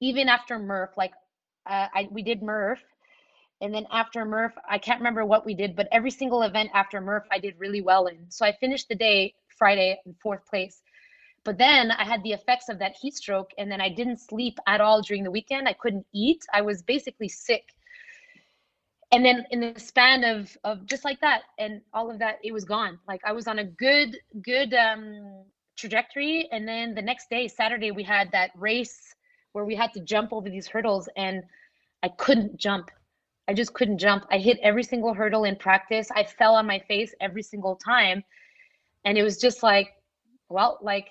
[0.00, 0.96] even after Murph.
[0.96, 1.12] Like
[1.66, 2.82] uh, I we did Murph,
[3.60, 7.00] and then after Murph, I can't remember what we did, but every single event after
[7.00, 8.30] Murph, I did really well in.
[8.30, 10.82] So I finished the day Friday in fourth place.
[11.44, 14.58] But then I had the effects of that heat stroke, and then I didn't sleep
[14.66, 15.68] at all during the weekend.
[15.68, 16.44] I couldn't eat.
[16.52, 17.64] I was basically sick.
[19.10, 22.52] And then in the span of of just like that, and all of that, it
[22.52, 22.98] was gone.
[23.08, 25.44] Like I was on a good good um
[25.78, 26.48] trajectory.
[26.52, 29.14] And then the next day, Saturday, we had that race
[29.52, 31.42] where we had to jump over these hurdles and
[32.02, 32.90] I couldn't jump.
[33.48, 34.26] I just couldn't jump.
[34.30, 36.10] I hit every single hurdle in practice.
[36.14, 38.22] I fell on my face every single time.
[39.04, 39.88] And it was just like,
[40.50, 41.08] well, like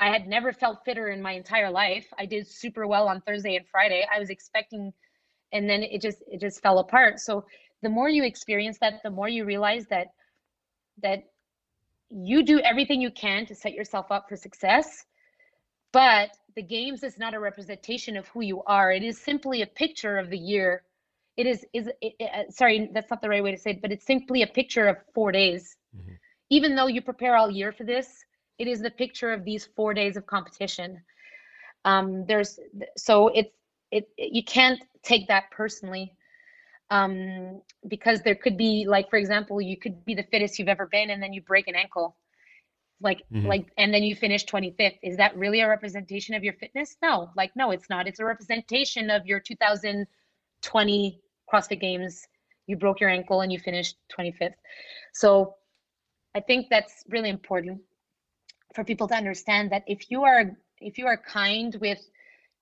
[0.00, 2.06] I had never felt fitter in my entire life.
[2.18, 4.04] I did super well on Thursday and Friday.
[4.12, 4.92] I was expecting
[5.52, 7.20] and then it just it just fell apart.
[7.20, 7.44] So
[7.82, 10.08] the more you experience that, the more you realize that
[11.02, 11.24] that
[12.10, 15.04] you do everything you can to set yourself up for success
[15.92, 19.66] but the games is not a representation of who you are it is simply a
[19.66, 20.82] picture of the year
[21.36, 23.80] it is is it, it, uh, sorry that's not the right way to say it
[23.80, 26.12] but it's simply a picture of four days mm-hmm.
[26.50, 28.24] even though you prepare all year for this
[28.60, 31.02] it is the picture of these four days of competition.
[31.84, 32.58] Um there's
[32.96, 33.54] so it's
[33.90, 36.12] it you can't take that personally
[36.90, 40.86] um, because there could be like for example you could be the fittest you've ever
[40.86, 42.16] been and then you break an ankle.
[43.00, 43.46] Like mm-hmm.
[43.46, 46.96] like and then you finish 25th is that really a representation of your fitness?
[47.02, 47.30] No.
[47.36, 48.06] Like no it's not.
[48.06, 51.20] It's a representation of your 2020
[51.52, 52.26] crossfit games.
[52.66, 54.54] You broke your ankle and you finished 25th
[55.12, 55.54] so
[56.34, 57.80] i think that's really important
[58.74, 62.00] for people to understand that if you are if you are kind with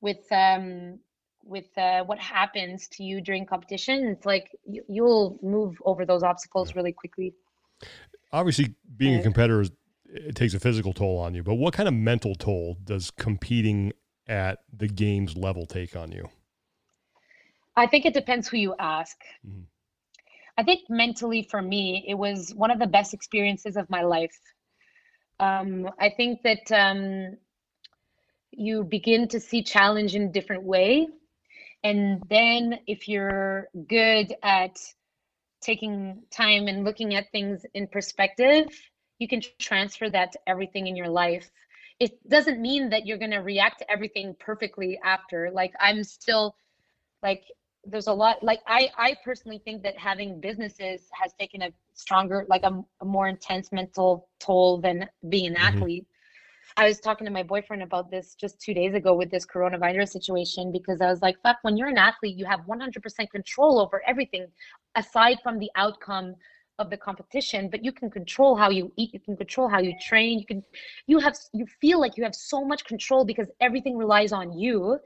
[0.01, 0.99] with um
[1.45, 6.23] with uh, what happens to you during competition it's like you, you'll move over those
[6.23, 7.33] obstacles really quickly.
[8.33, 9.65] Obviously being a competitor
[10.11, 13.93] it takes a physical toll on you but what kind of mental toll does competing
[14.27, 16.29] at the games level take on you?
[17.77, 19.17] I think it depends who you ask.
[19.47, 19.63] Mm-hmm.
[20.59, 24.39] i think mentally for me it was one of the best experiences of my life
[25.41, 27.37] um, i think that um,
[28.51, 31.09] you begin to see challenge in a different way
[31.85, 34.79] and then if you're good at
[35.61, 38.67] taking time and looking at things in perspective,
[39.19, 41.51] you can transfer that to everything in your life.
[41.99, 45.51] It doesn't mean that you're going to react to everything perfectly after.
[45.53, 46.57] Like I'm still
[47.23, 47.43] like
[47.85, 52.47] there's a lot like I I personally think that having businesses has taken a stronger
[52.49, 55.77] like a, a more intense mental toll than being an mm-hmm.
[55.77, 56.07] athlete
[56.77, 60.11] I was talking to my boyfriend about this just two days ago with this coronavirus
[60.11, 64.01] situation because I was like, fuck, when you're an athlete, you have 100% control over
[64.07, 64.47] everything
[64.95, 66.37] aside from the outcome
[66.79, 69.93] of the competition but you can control how you eat you can control how you
[70.01, 70.63] train you can
[71.09, 74.97] you have you feel like you have so much control because everything relies on you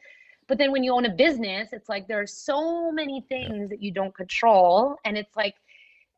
[0.48, 3.83] but then when you own a business it's like there are so many things that
[3.83, 5.55] you don't control and it's like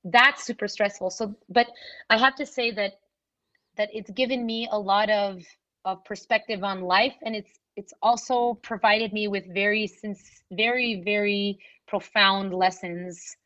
[0.05, 1.11] that's super stressful.
[1.11, 1.67] So but
[2.11, 2.93] i have to say that
[3.77, 5.43] that it's given me a lot of
[5.85, 11.59] of perspective on life and it's it's also provided me with very since very very
[11.87, 13.37] profound lessons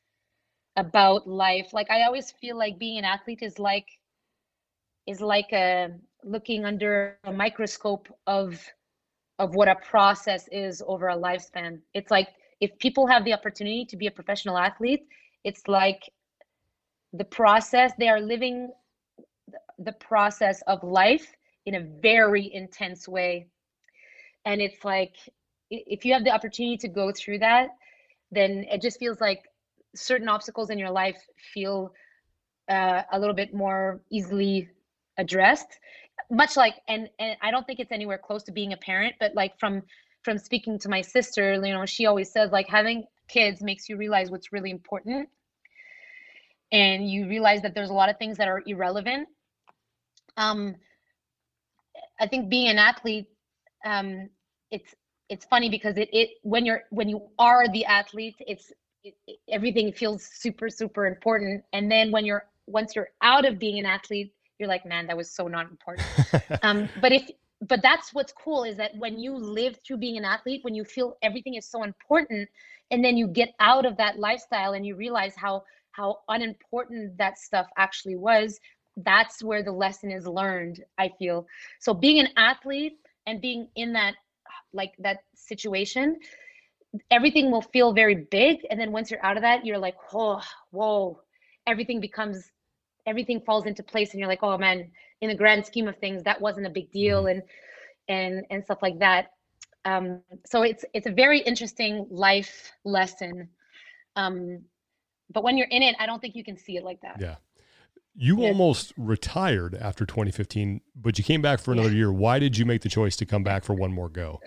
[0.77, 1.73] about life.
[1.73, 3.87] Like i always feel like being an athlete is like
[5.07, 5.91] is like a
[6.25, 8.61] looking under a microscope of
[9.39, 11.79] of what a process is over a lifespan.
[11.95, 12.29] It's like
[12.61, 15.07] if people have the opportunity to be a professional athlete
[15.45, 16.03] it's like
[17.13, 18.71] the process they are living
[19.79, 21.35] the process of life
[21.67, 23.47] in a very intense way.
[24.45, 25.15] And it's like,
[25.71, 27.69] if you have the opportunity to go through that,
[28.31, 29.43] then it just feels like
[29.95, 31.19] certain obstacles in your life
[31.55, 31.93] feel
[32.69, 34.69] uh, a little bit more easily
[35.17, 35.79] addressed.
[36.31, 39.35] Much like, and and I don't think it's anywhere close to being a parent, but
[39.35, 39.83] like from
[40.23, 43.97] from speaking to my sister, you know, she always says like having kids makes you
[43.97, 45.29] realize what's really important,
[46.73, 49.29] and you realize that there's a lot of things that are irrelevant
[50.39, 50.77] um,
[52.21, 53.27] I think being an athlete,
[53.85, 54.31] um,
[54.71, 54.95] it's
[55.29, 58.73] it's funny because it it when you're when you are the athlete, it's
[59.05, 63.59] it, it, everything feels super super important, and then when you're once you're out of
[63.59, 66.07] being an athlete, you're like, man, that was so not important.
[66.63, 67.29] um, but if
[67.67, 70.85] but that's what's cool is that when you live through being an athlete, when you
[70.85, 72.49] feel everything is so important,
[72.93, 75.65] and then you get out of that lifestyle and you realize how
[75.99, 78.61] how unimportant that stuff actually was,
[79.05, 80.85] that's where the lesson is learned.
[80.97, 81.47] I feel
[81.81, 84.15] so being an athlete and being in that
[84.73, 86.17] like that situation
[87.11, 90.41] everything will feel very big and then once you're out of that you're like oh
[90.71, 91.21] whoa
[91.67, 92.51] everything becomes
[93.07, 96.23] everything falls into place and you're like oh man in the grand scheme of things
[96.23, 97.41] that wasn't a big deal mm-hmm.
[97.41, 97.43] and
[98.09, 99.33] and and stuff like that
[99.85, 103.49] um so it's it's a very interesting life lesson
[104.17, 104.59] um
[105.31, 107.37] but when you're in it i don't think you can see it like that yeah
[108.15, 108.49] you yeah.
[108.49, 111.97] almost retired after 2015 but you came back for another yeah.
[111.97, 114.41] year why did you make the choice to come back for one more go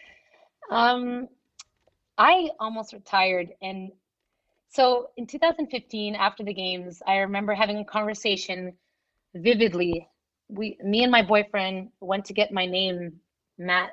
[0.70, 1.28] um
[2.18, 3.90] i almost retired and
[4.74, 8.74] so in 2015, after the games, I remember having a conversation
[9.32, 10.08] vividly.
[10.48, 13.20] We, me and my boyfriend went to get my name,
[13.56, 13.92] Matt,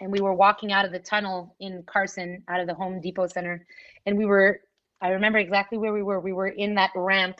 [0.00, 3.26] and we were walking out of the tunnel in Carson, out of the Home Depot
[3.26, 3.66] Center,
[4.06, 4.62] and we were.
[5.02, 6.20] I remember exactly where we were.
[6.20, 7.38] We were in that ramp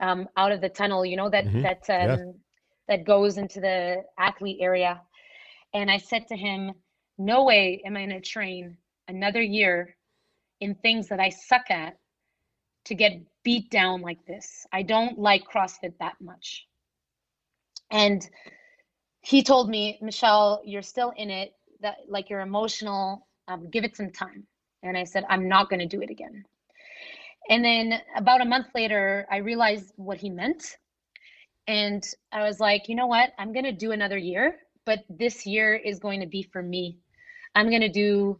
[0.00, 1.06] um, out of the tunnel.
[1.06, 1.62] You know that mm-hmm.
[1.62, 2.32] that um, yeah.
[2.88, 5.00] that goes into the athlete area,
[5.72, 6.72] and I said to him,
[7.18, 8.76] "No way am I going to train
[9.08, 9.96] another year
[10.60, 11.96] in things that I suck at
[12.84, 13.12] to get
[13.44, 14.66] beat down like this.
[14.72, 16.66] I don't like CrossFit that much.
[17.90, 18.28] And
[19.20, 23.96] he told me, Michelle, you're still in it, that like you're emotional, um, give it
[23.96, 24.46] some time.
[24.82, 26.44] And I said, I'm not going to do it again.
[27.48, 30.76] And then about a month later, I realized what he meant.
[31.66, 33.30] And I was like, you know what?
[33.38, 36.98] I'm going to do another year, but this year is going to be for me.
[37.54, 38.38] I'm going to do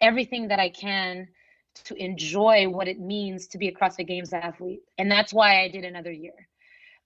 [0.00, 1.28] everything that I can
[1.84, 4.80] to enjoy what it means to be a CrossFit Games athlete.
[4.98, 6.48] And that's why I did another year.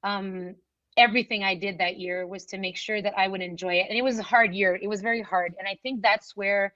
[0.04, 0.54] Um,
[0.96, 3.86] everything I did that year was to make sure that I would enjoy it.
[3.88, 4.78] And it was a hard year.
[4.80, 5.54] It was very hard.
[5.58, 6.74] And I think that's where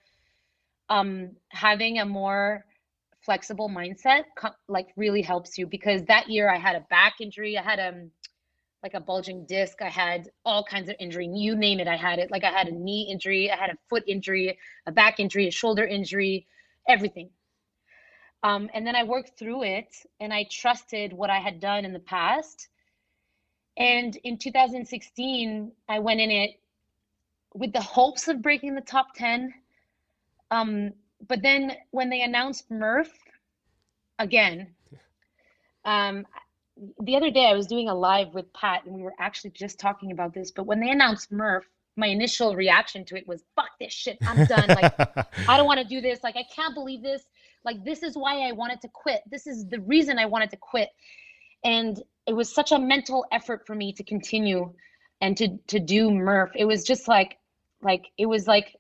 [0.89, 2.65] um, having a more
[3.25, 4.25] flexible mindset
[4.69, 7.57] like really helps you because that year I had a back injury.
[7.57, 8.11] I had a um,
[8.83, 9.81] like a bulging disc.
[9.81, 11.29] I had all kinds of injury.
[11.29, 12.31] You name it, I had it.
[12.31, 15.53] Like I had a knee injury, I had a foot injury, a back injury, a
[15.53, 16.47] shoulder injury,
[16.89, 17.31] everything.
[18.43, 21.93] Um, and then I worked through it and I trusted what I had done in
[21.93, 22.69] the past.
[23.77, 26.51] And in 2016, I went in it
[27.55, 29.55] with the hopes of breaking the top 10.
[30.51, 30.93] Um,
[31.29, 33.13] but then when they announced Murph
[34.19, 34.75] again,
[35.85, 36.27] um,
[37.01, 39.79] the other day I was doing a live with Pat and we were actually just
[39.79, 40.51] talking about this.
[40.51, 44.19] But when they announced Murph, my initial reaction to it was, fuck this shit.
[44.23, 44.69] I'm done.
[44.69, 44.95] Like,
[45.49, 46.23] I don't want to do this.
[46.23, 47.23] Like, I can't believe this
[47.65, 50.57] like this is why i wanted to quit this is the reason i wanted to
[50.57, 50.91] quit
[51.65, 54.73] and it was such a mental effort for me to continue
[55.21, 57.39] and to to do murph it was just like
[57.83, 58.77] like it was like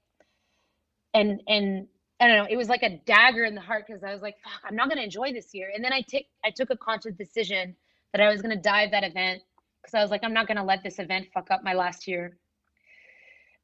[1.14, 1.86] and and
[2.22, 2.46] I don't know.
[2.48, 4.88] It was like a dagger in the heart because I was like, "Fuck, I'm not
[4.88, 7.76] gonna enjoy this year." And then I take, I took a conscious decision
[8.12, 9.42] that I was gonna dive that event
[9.82, 12.38] because I was like, "I'm not gonna let this event fuck up my last year."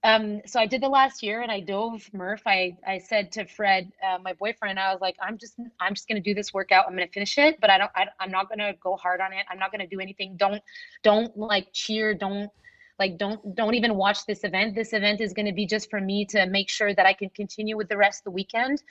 [0.05, 2.43] um, so I did the last year and I dove Murph.
[2.47, 6.09] I, I said to Fred, uh, my boyfriend, I was like, I'm just, I'm just
[6.23, 6.87] to do this workout.
[6.89, 9.45] I'm to finish it, but I don't, I, I'm not to go hard on it.
[9.51, 10.37] I'm not to do anything.
[10.37, 10.63] Don't,
[11.03, 12.15] don't like cheer.
[12.15, 12.51] Don't
[12.99, 14.75] like, don't, don't even watch this event.
[14.75, 17.31] This event is going to be just for me to make sure that I can
[17.31, 18.83] continue with the rest of the weekend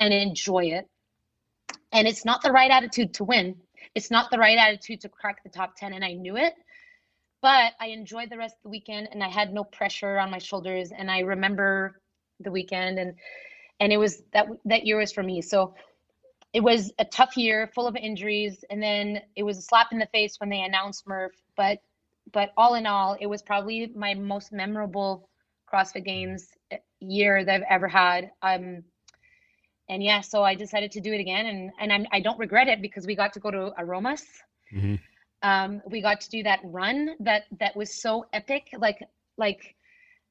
[0.00, 0.88] and enjoy it.
[1.92, 3.56] And it's not the right attitude to win.
[3.94, 5.92] It's not the right attitude to crack the top 10.
[5.92, 6.54] And I knew it
[7.40, 10.38] but I enjoyed the rest of the weekend and I had no pressure on my
[10.38, 12.00] shoulders and I remember
[12.40, 13.14] the weekend and
[13.80, 15.40] and it was that that year was for me.
[15.40, 15.74] So
[16.52, 19.98] it was a tough year full of injuries and then it was a slap in
[19.98, 21.78] the face when they announced Murph, but
[22.32, 25.28] but all in all, it was probably my most memorable
[25.72, 26.48] CrossFit Games
[27.00, 28.30] year that I've ever had.
[28.42, 28.82] Um
[29.90, 32.68] and yeah, so I decided to do it again and and I'm, I don't regret
[32.68, 34.24] it because we got to go to Aromas.
[34.72, 34.96] Mm-hmm.
[35.42, 38.98] Um, we got to do that run that that was so epic like
[39.36, 39.76] like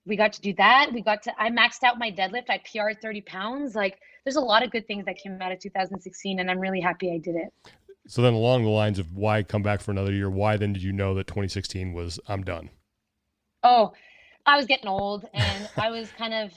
[0.05, 0.91] we got to do that.
[0.93, 2.49] We got to i maxed out my deadlift.
[2.49, 3.75] I pr 30 pounds.
[3.75, 6.81] Like there's a lot of good things that came out of 2016 and i'm really
[6.81, 7.53] happy i did it
[8.07, 10.83] so then along the lines of why come back for another year why then did
[10.83, 12.69] you know that 2016 was i'm done
[13.63, 13.93] oh
[14.45, 16.51] i was getting old and i was kind of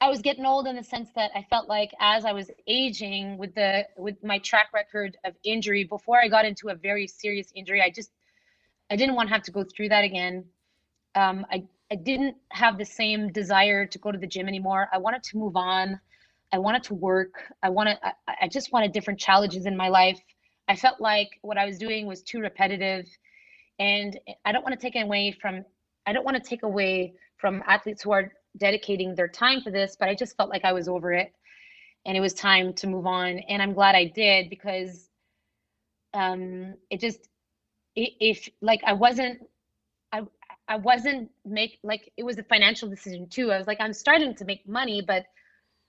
[0.00, 3.36] I was getting old in the sense that I felt like as I was aging
[3.36, 7.50] with the with my track record of injury before I got into a very serious
[7.54, 8.10] injury, I just
[8.90, 10.44] I didn't want to have to go through that again.
[11.16, 14.88] Um, I I didn't have the same desire to go to the gym anymore.
[14.92, 15.98] I wanted to move on.
[16.52, 17.52] I wanted to work.
[17.62, 17.98] I wanted.
[18.02, 18.12] I,
[18.42, 20.20] I just wanted different challenges in my life.
[20.68, 23.06] I felt like what I was doing was too repetitive,
[23.78, 25.64] and I don't want to take away from.
[26.06, 29.96] I don't want to take away from athletes who are dedicating their time for this,
[29.98, 31.32] but I just felt like I was over it,
[32.06, 33.38] and it was time to move on.
[33.48, 35.08] And I'm glad I did because
[36.14, 37.28] um, it just
[37.96, 39.40] if like I wasn't
[40.12, 40.22] I
[40.68, 43.50] I wasn't make like it was a financial decision too.
[43.52, 45.24] I was like I'm starting to make money, but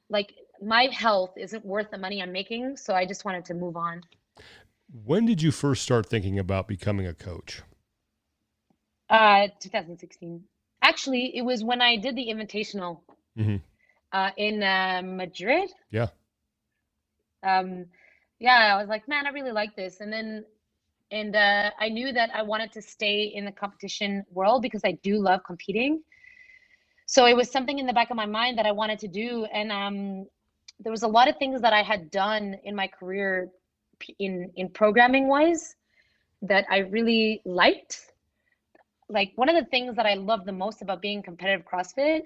[0.10, 3.78] like my health isn't worth the money I'm making, so I just wanted to move
[3.78, 4.02] on.
[4.92, 7.62] When did you first start thinking about becoming a coach?
[9.10, 10.44] Uh 2016.
[10.82, 13.02] Actually, it was when I did the invitational
[13.38, 13.58] mm-hmm.
[14.14, 15.70] uh, in uh, Madrid.
[15.92, 16.08] Yeah.
[17.44, 17.86] Um,
[18.40, 20.46] yeah, I was like, man, I really like this, and then
[21.12, 24.94] and uh, I knew that I wanted to stay in the competition world because I
[25.04, 26.02] do love competing.
[27.08, 29.46] So it was something in the back of my mind that I wanted to do,
[29.46, 30.28] and um,
[30.80, 33.50] there was a lot of things that I had done in my career
[34.20, 35.76] in in programming wise
[36.42, 38.14] that I really liked.
[39.10, 42.22] Like one of the things that I loved the most about being competitive CrossFit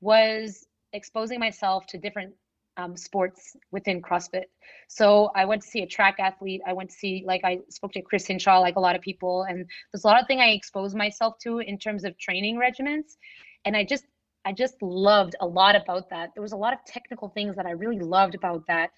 [0.00, 2.32] was exposing myself to different
[2.76, 4.44] um, sports within CrossFit.
[4.88, 6.62] So I went to see a track athlete.
[6.66, 9.42] I went to see, like, I spoke to Chris Hinshaw, like a lot of people,
[9.42, 13.16] and there's a lot of thing I exposed myself to in terms of training regimens,
[13.64, 14.04] and I just,
[14.44, 16.30] I just loved a lot about that.
[16.34, 18.90] There was a lot of technical things that I really loved about that,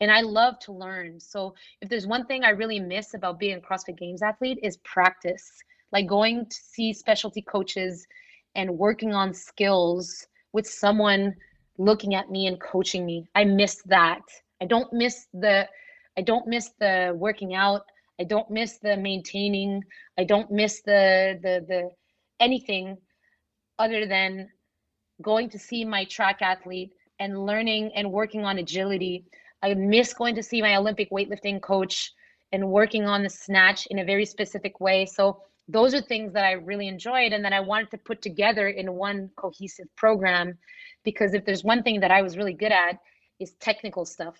[0.00, 1.18] and I love to learn.
[1.20, 4.76] So if there's one thing I really miss about being a CrossFit Games athlete is
[4.78, 5.50] practice,
[5.92, 8.06] like going to see specialty coaches
[8.54, 11.34] and working on skills with someone
[11.78, 13.26] looking at me and coaching me.
[13.34, 14.22] I miss that.
[14.60, 15.68] I don't miss the
[16.18, 17.82] I don't miss the working out.
[18.18, 19.82] I don't miss the maintaining.
[20.18, 21.90] I don't miss the the the
[22.40, 22.96] anything
[23.78, 24.48] other than
[25.22, 29.24] going to see my track athlete and learning and working on agility.
[29.66, 32.12] I miss going to see my Olympic weightlifting coach
[32.52, 35.06] and working on the snatch in a very specific way.
[35.06, 38.68] So those are things that I really enjoyed and that I wanted to put together
[38.68, 40.56] in one cohesive program
[41.02, 42.98] because if there's one thing that I was really good at
[43.40, 44.36] is technical stuff.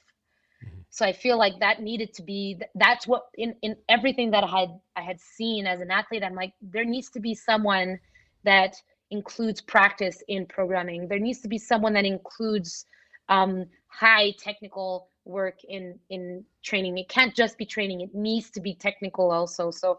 [0.64, 0.78] Mm-hmm.
[0.90, 4.60] So I feel like that needed to be that's what in in everything that I
[4.60, 7.98] had I had seen as an athlete I'm like there needs to be someone
[8.44, 8.76] that
[9.10, 11.08] includes practice in programming.
[11.08, 12.86] There needs to be someone that includes
[13.28, 16.98] um, high technical work in in training.
[16.98, 18.00] It can't just be training.
[18.00, 19.70] It needs to be technical also.
[19.70, 19.98] So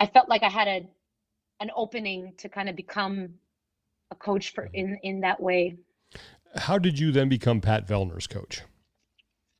[0.00, 0.86] I felt like I had a
[1.60, 3.34] an opening to kind of become
[4.10, 4.74] a coach for mm-hmm.
[4.74, 5.76] in in that way.
[6.56, 8.62] How did you then become Pat Vellner's coach?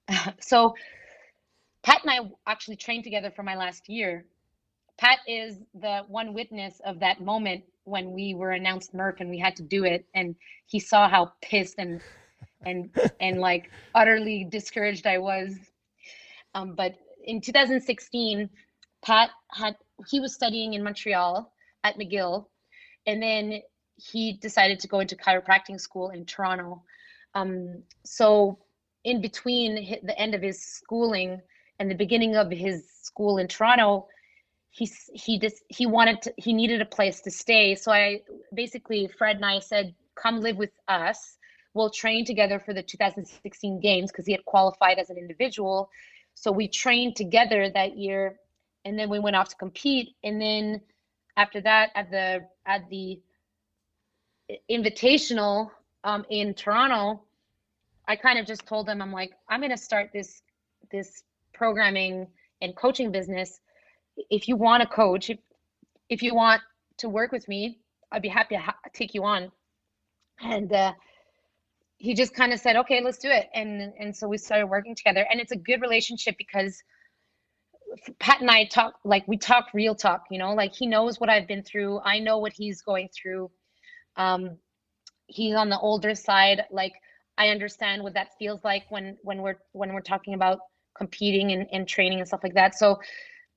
[0.41, 0.75] so
[1.83, 4.27] Pat and I actually trained together for my last year.
[4.99, 9.39] Pat is the one witness of that moment when we were announced Murph and we
[9.39, 12.01] had to do it and he saw how pissed and
[12.65, 12.91] and
[13.21, 15.55] and like utterly discouraged I was.
[16.55, 16.95] Um, but
[17.25, 18.49] in 2016,
[19.05, 19.77] Pat had
[20.09, 21.53] he was studying in Montreal
[21.85, 22.47] at McGill,
[23.07, 23.61] and then
[23.97, 26.83] he decided to go into chiropractic school in Toronto.
[27.35, 28.59] Um, so
[29.05, 31.41] in between the end of his schooling
[31.79, 34.07] and the beginning of his school in Toronto,
[34.71, 37.75] he he just he wanted to he needed a place to stay.
[37.75, 38.23] So I
[38.55, 41.39] basically Fred and I said, "Come live with us.
[41.75, 45.91] We'll train together for the 2016 games because he had qualified as an individual.
[46.35, 48.39] So we trained together that year,
[48.85, 50.15] and then we went off to compete.
[50.23, 50.83] And then
[51.37, 53.21] after that, at the at the
[54.71, 55.71] invitational
[56.05, 57.23] um, in Toronto,
[58.07, 60.43] I kind of just told them, I'm like, I'm to start this
[60.91, 61.23] this
[61.55, 62.27] programming
[62.61, 63.61] and coaching business.
[64.31, 65.39] If you want to coach, if
[66.09, 66.61] if you want
[66.99, 67.79] to work with me,
[68.11, 69.51] I'd be happy to ha- take you on.
[70.41, 70.93] And uh,
[72.03, 73.49] he just kind of said, okay, let's do it.
[73.55, 75.25] And and so we started working together.
[75.31, 76.83] And it's a good relationship because
[78.19, 81.31] Pat and I talk like we talk real talk, you know, like he knows what
[81.31, 82.01] I've been through.
[82.01, 83.53] I know what he's going through.
[84.17, 84.57] Um,
[85.29, 86.63] he's on the older side.
[86.73, 86.95] Like
[87.39, 90.59] I understand what that feels like when when we're when we're talking about
[90.99, 92.75] competing and, and training and stuff like that.
[92.77, 92.99] So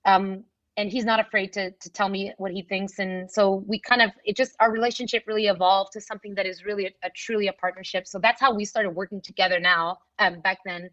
[0.06, 0.44] um,
[0.78, 3.00] and he's not afraid to to tell me what he thinks.
[3.00, 6.66] And so we kind of it just our relationship really evolved to something that is
[6.66, 8.08] really a, a truly a partnership.
[8.08, 10.00] So that's how we started working together now.
[10.20, 10.90] Um, back then,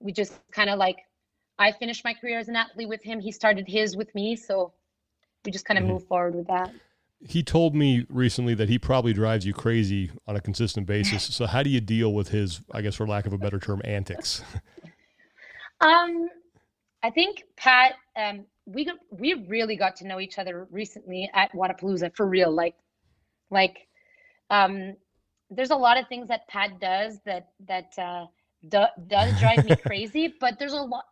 [0.00, 0.98] we just kind of like
[1.58, 3.20] I finished my career as an athlete with him.
[3.20, 4.36] He started his with me.
[4.36, 4.72] So
[5.44, 5.94] we just kind of mm-hmm.
[5.94, 6.72] move forward with that
[7.20, 11.28] he told me recently that he probably drives you crazy on a consistent basis.
[11.38, 13.80] So how do you deal with his, I guess, for lack of a better term,
[13.84, 14.42] antics?
[15.80, 16.28] Um,
[17.04, 17.94] I think Pat.
[18.16, 22.52] Um, we got, we really got to know each other recently at Wodapalooza for real.
[22.52, 22.74] Like,
[23.50, 23.88] like,
[24.50, 24.94] um,
[25.50, 28.26] there's a lot of things that Pat does that that uh,
[28.68, 30.34] do, does drive me crazy.
[30.38, 31.04] But there's a lot.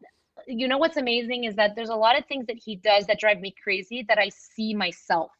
[0.46, 3.18] You know what's amazing is that there's a lot of things that he does that
[3.18, 5.30] drive me crazy that I see myself.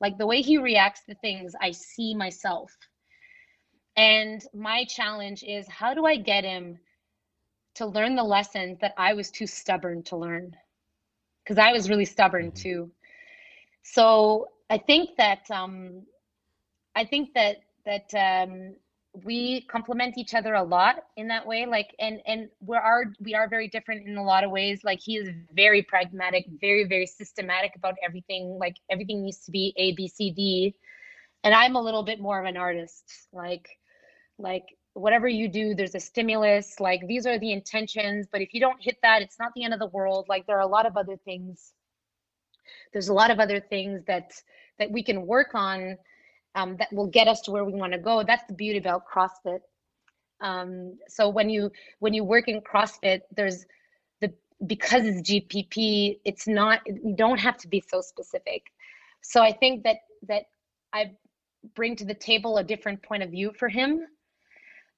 [0.00, 2.74] Like the way he reacts to things, I see myself.
[3.96, 6.78] And my challenge is how do I get him
[7.74, 10.56] to learn the lessons that I was too stubborn to learn?
[11.44, 12.62] Because I was really stubborn mm-hmm.
[12.62, 12.90] too.
[13.82, 16.02] So I think that um,
[16.94, 18.74] I think that that um,
[19.24, 23.34] we complement each other a lot in that way like and and we are we
[23.34, 27.06] are very different in a lot of ways like he is very pragmatic very very
[27.06, 30.74] systematic about everything like everything needs to be a b c d
[31.42, 33.68] and i'm a little bit more of an artist like
[34.38, 34.64] like
[34.94, 38.82] whatever you do there's a stimulus like these are the intentions but if you don't
[38.82, 40.96] hit that it's not the end of the world like there are a lot of
[40.96, 41.72] other things
[42.92, 44.32] there's a lot of other things that
[44.78, 45.96] that we can work on
[46.54, 48.22] um, that will get us to where we want to go.
[48.22, 49.60] That's the beauty about CrossFit.
[50.40, 53.64] Um, so when you when you work in CrossFit, there's
[54.20, 54.32] the
[54.66, 58.64] because it's GPP, it's not you don't have to be so specific.
[59.22, 60.44] So I think that that
[60.92, 61.12] I
[61.74, 64.06] bring to the table a different point of view for him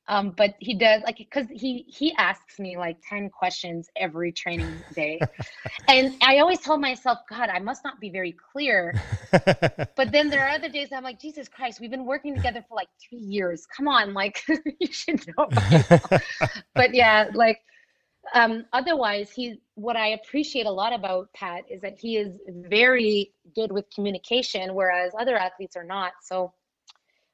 [0.08, 4.82] um, but he does like because he he asks me like 10 questions every training
[4.94, 5.20] day.
[5.88, 8.94] And i always tell myself god i must not be very clear.
[9.96, 12.74] But then there are other days i'm like jesus christ we've been working together for
[12.74, 13.66] like three years.
[13.76, 14.42] Come on like
[14.80, 15.48] you should know.
[16.74, 17.60] But yeah like
[18.34, 23.32] um otherwise he what i appreciate a lot about pat is that he is very
[23.54, 26.12] good with communication whereas other athletes are not.
[26.22, 26.52] So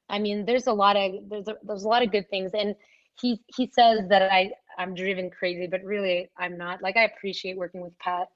[0.09, 2.75] I mean, there's a lot of there's a, there's a lot of good things, and
[3.19, 6.81] he he says that I I'm driven crazy, but really I'm not.
[6.81, 8.29] Like I appreciate working with Pat,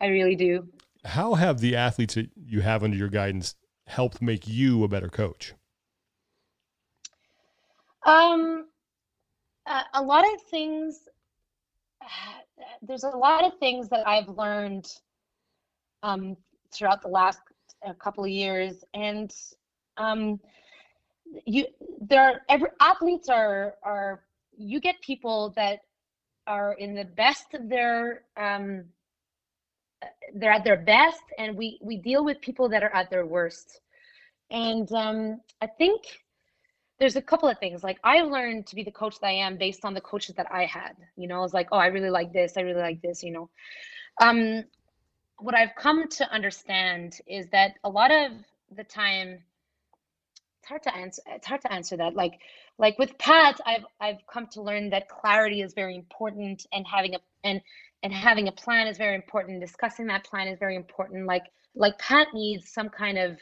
[0.00, 0.68] I really do.
[1.04, 5.08] How have the athletes that you have under your guidance helped make you a better
[5.08, 5.54] coach?
[8.04, 8.66] Um,
[9.66, 11.08] uh, a lot of things.
[12.82, 14.86] There's a lot of things that I've learned
[16.02, 16.36] um,
[16.72, 17.40] throughout the last
[17.98, 19.32] couple of years, and
[19.96, 20.38] um,
[21.44, 21.66] you
[22.00, 24.22] there every athletes are are
[24.56, 25.80] you get people that
[26.46, 28.84] are in the best of their um
[30.34, 33.80] they're at their best and we we deal with people that are at their worst.
[34.50, 36.02] And um i think
[36.98, 37.82] there's a couple of things.
[37.82, 40.46] Like i learned to be the coach that i am based on the coaches that
[40.52, 40.96] i had.
[41.16, 42.56] You know i was like oh i really like this.
[42.56, 43.50] I really like this you know.
[44.20, 44.64] Um
[45.38, 48.32] what i've come to understand is that a lot of
[48.76, 49.42] the time
[50.62, 52.38] it's hard to answer it's hard to answer that like
[52.78, 57.14] like with pat i've i've come to learn that clarity is very important and having
[57.16, 57.60] a and
[58.04, 61.42] and having a plan is very important discussing that plan is very important like
[61.74, 63.38] like pat needs some kind of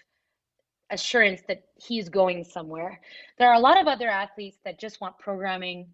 [0.91, 3.01] assurance that he's going somewhere.
[3.39, 5.89] There are a lot of other athletes that just want programming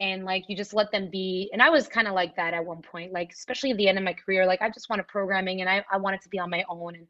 [0.00, 2.64] and like you just let them be and i was kind of like that at
[2.64, 5.60] one point like especially at the end of my career like i just wanted programming
[5.60, 7.06] and i, I wanted to be on my own and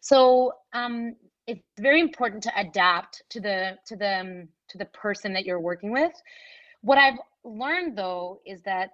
[0.00, 1.14] so um
[1.46, 5.60] it's very important to adapt to the to the um, to the person that you're
[5.60, 6.12] working with.
[6.82, 8.90] What i've learned though is that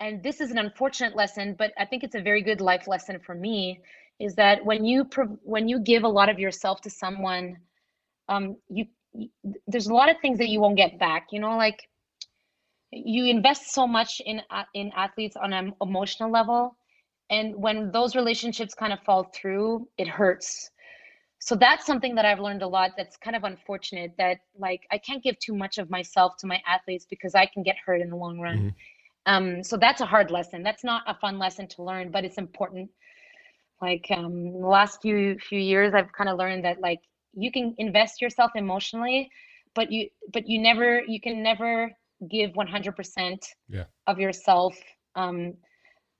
[0.00, 3.20] and this is an unfortunate lesson but i think it's a very good life lesson
[3.24, 3.80] for me
[4.18, 7.56] is that when you pro- when you give a lot of yourself to someone
[8.28, 9.28] um you, you
[9.68, 11.88] there's a lot of things that you won't get back you know like
[12.90, 14.40] you invest so much in
[14.74, 16.76] in athletes on an emotional level
[17.30, 20.70] and when those relationships kind of fall through it hurts
[21.42, 24.98] so that's something that I've learned a lot that's kind of unfortunate that like I
[24.98, 28.10] can't give too much of myself to my athletes because I can get hurt in
[28.10, 28.58] the long run.
[28.58, 28.68] Mm-hmm.
[29.26, 30.62] Um, so that's a hard lesson.
[30.62, 32.90] That's not a fun lesson to learn, but it's important.
[33.80, 37.00] Like um, the last few few years, I've kind of learned that like
[37.32, 39.30] you can invest yourself emotionally,
[39.74, 41.90] but you but you never you can never
[42.28, 43.84] give 100% yeah.
[44.06, 44.76] of yourself
[45.14, 45.54] um,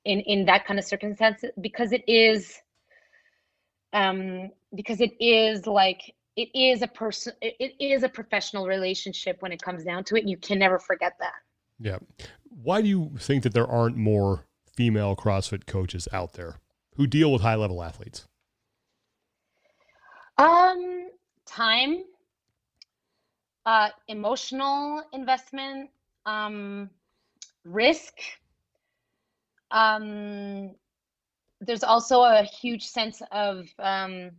[0.04, 2.56] in in that kind of circumstance because it is
[3.92, 9.52] um, because it is like it is a person it is a professional relationship when
[9.52, 11.34] it comes down to it and you can never forget that.
[11.78, 11.98] Yeah.
[12.48, 16.56] Why do you think that there aren't more female crossfit coaches out there
[16.96, 18.26] who deal with high level athletes?
[20.38, 21.08] Um
[21.46, 22.04] time
[23.66, 25.90] uh emotional investment
[26.26, 26.90] um
[27.64, 28.14] risk
[29.70, 30.74] um
[31.60, 34.30] there's also a huge sense of um,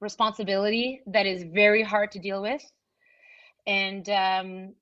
[0.00, 2.62] responsibility that is very hard to deal with.
[3.66, 4.74] And um,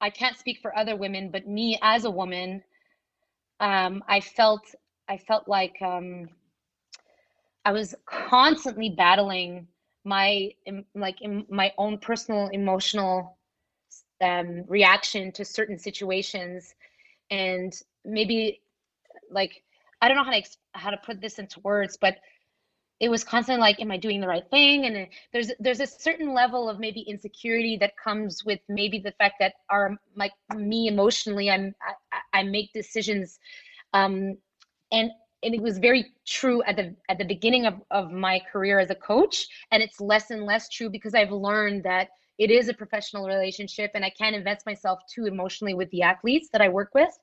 [0.00, 2.62] I can't speak for other women, but me as a woman,
[3.60, 4.62] um, I felt
[5.08, 6.28] I felt like um,
[7.64, 9.68] I was constantly battling
[10.06, 10.52] my
[10.94, 11.18] like
[11.50, 13.36] my own personal emotional
[14.22, 16.74] um, reaction to certain situations,
[17.30, 18.62] and maybe
[19.30, 19.62] like
[20.00, 20.42] I don't know how to
[20.74, 22.16] how to put this into words, but
[23.00, 24.86] it was constantly like am i doing the right thing?
[24.86, 29.36] And there's there's a certain level of maybe insecurity that comes with maybe the fact
[29.40, 31.74] that our like me emotionally i'm
[32.32, 33.38] i, I make decisions
[33.92, 34.38] um
[34.92, 35.10] and
[35.46, 38.90] and it was very true at the at the beginning of, of my career as
[38.90, 42.74] a coach and it's less and less true because i've learned that it is a
[42.74, 46.90] professional relationship and i can't invest myself too emotionally with the athletes that i work
[46.94, 47.16] with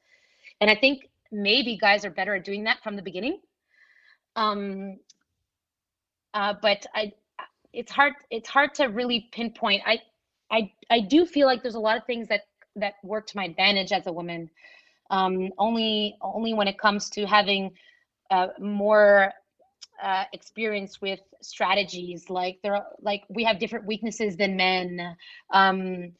[0.61, 3.39] and i think maybe guys are better at doing that from the beginning
[4.35, 4.97] um
[6.33, 7.11] uh, but I,
[7.73, 8.13] it's hard.
[8.29, 9.83] It's hard to really pinpoint.
[9.85, 9.99] I,
[10.51, 12.41] I, I do feel like there's a lot of things that
[12.75, 14.49] that work to my advantage as a woman.
[15.11, 17.71] Um, only, only when it comes to having
[18.31, 19.31] uh, more
[20.01, 22.29] uh, experience with strategies.
[22.29, 25.15] Like there, are, like we have different weaknesses than men.
[25.51, 26.13] Um,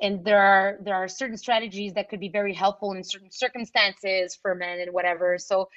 [0.00, 4.36] and there are there are certain strategies that could be very helpful in certain circumstances
[4.40, 5.68] for men and whatever so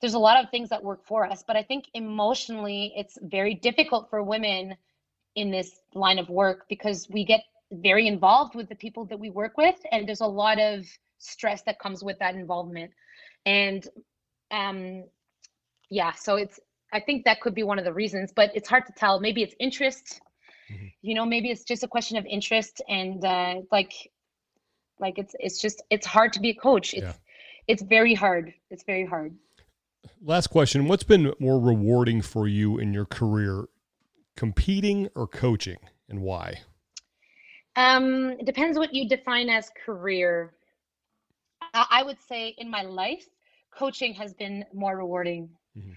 [0.00, 3.54] there's a lot of things that work for us but i think emotionally it's very
[3.54, 4.74] difficult for women
[5.34, 7.40] in this line of work because we get
[7.72, 10.86] very involved with the people that we work with and there's a lot of
[11.18, 12.90] stress that comes with that involvement
[13.46, 13.88] and
[14.52, 15.04] um
[15.90, 16.60] yeah so it's
[16.92, 19.18] i think that could be one of the reasons but it's hard to tell.
[19.20, 20.20] Maybe it's interest.
[20.70, 20.86] Mm-hmm.
[21.02, 23.92] you know maybe it's just a question of interest and uh like
[25.00, 26.94] like it's it's just it's hard to be a coach.
[26.94, 27.12] It's yeah.
[27.66, 28.54] it's very hard.
[28.70, 29.34] It's very hard.
[30.22, 30.86] Last question.
[30.88, 33.66] What's been more rewarding for you in your career
[34.36, 35.78] competing or coaching
[36.08, 36.60] and why?
[37.76, 40.54] Um it depends what you define as career.
[41.74, 43.26] I would say in my life
[43.76, 45.48] coaching has been more rewarding.
[45.76, 45.92] Mm-hmm.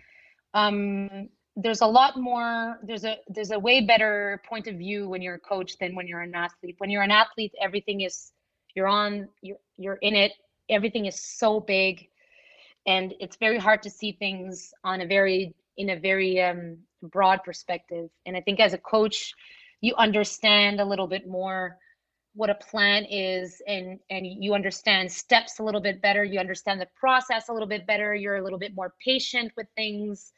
[0.53, 5.21] um there's a lot more there's a there's a way better point of view when
[5.21, 6.75] you're a coach than when you're an athlete.
[6.79, 8.31] When you're an athlete everything is
[8.73, 10.33] you're on you're you're in it.
[10.69, 12.07] Everything is so big
[12.85, 17.43] and it's very hard to see things on a very in a very um, broad
[17.43, 18.09] perspective.
[18.25, 19.33] And i think as a coach
[19.81, 21.77] you understand a little bit more
[22.35, 26.79] what a plan is and and you understand steps a little bit better you understand
[26.79, 30.33] the process a little bit better you're a little bit more patient with things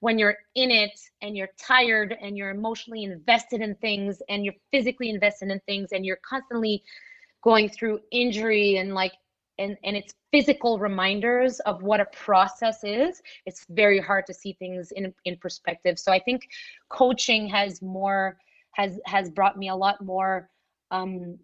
[0.00, 4.54] when you're in it and you're tired and you're emotionally invested in things and you're
[4.70, 6.82] physically invested in things and you're constantly
[7.42, 9.12] going through injury and like
[9.58, 14.54] and, and it's physical reminders of what a process is, it's very hard to see
[14.54, 15.98] things in, in perspective.
[15.98, 16.48] So I think
[16.88, 18.38] coaching has more
[18.72, 20.48] has has brought me a lot more
[20.90, 21.38] um,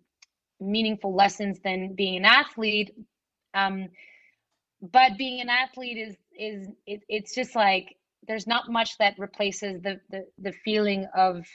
[0.60, 2.94] meaningful lessons than being an athlete.
[3.54, 3.88] Um,
[4.80, 7.96] but being an athlete is is it, it's just like
[8.28, 11.46] there's not much that replaces the the, the feeling of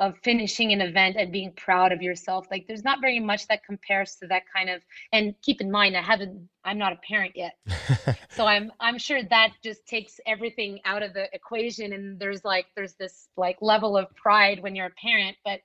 [0.00, 3.62] of finishing an event and being proud of yourself like there's not very much that
[3.64, 4.80] compares to that kind of
[5.12, 7.52] and keep in mind i haven't i'm not a parent yet
[8.30, 12.66] so i'm i'm sure that just takes everything out of the equation and there's like
[12.74, 15.60] there's this like level of pride when you're a parent but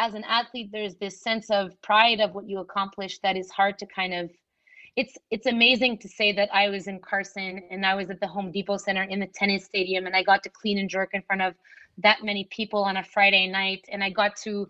[0.00, 3.78] as an athlete there's this sense of pride of what you accomplished that is hard
[3.78, 4.30] to kind of
[4.96, 8.26] it's it's amazing to say that I was in Carson and I was at the
[8.26, 11.22] Home Depot Center in the tennis stadium and I got to clean and jerk in
[11.22, 11.54] front of
[11.98, 14.68] that many people on a Friday night and I got to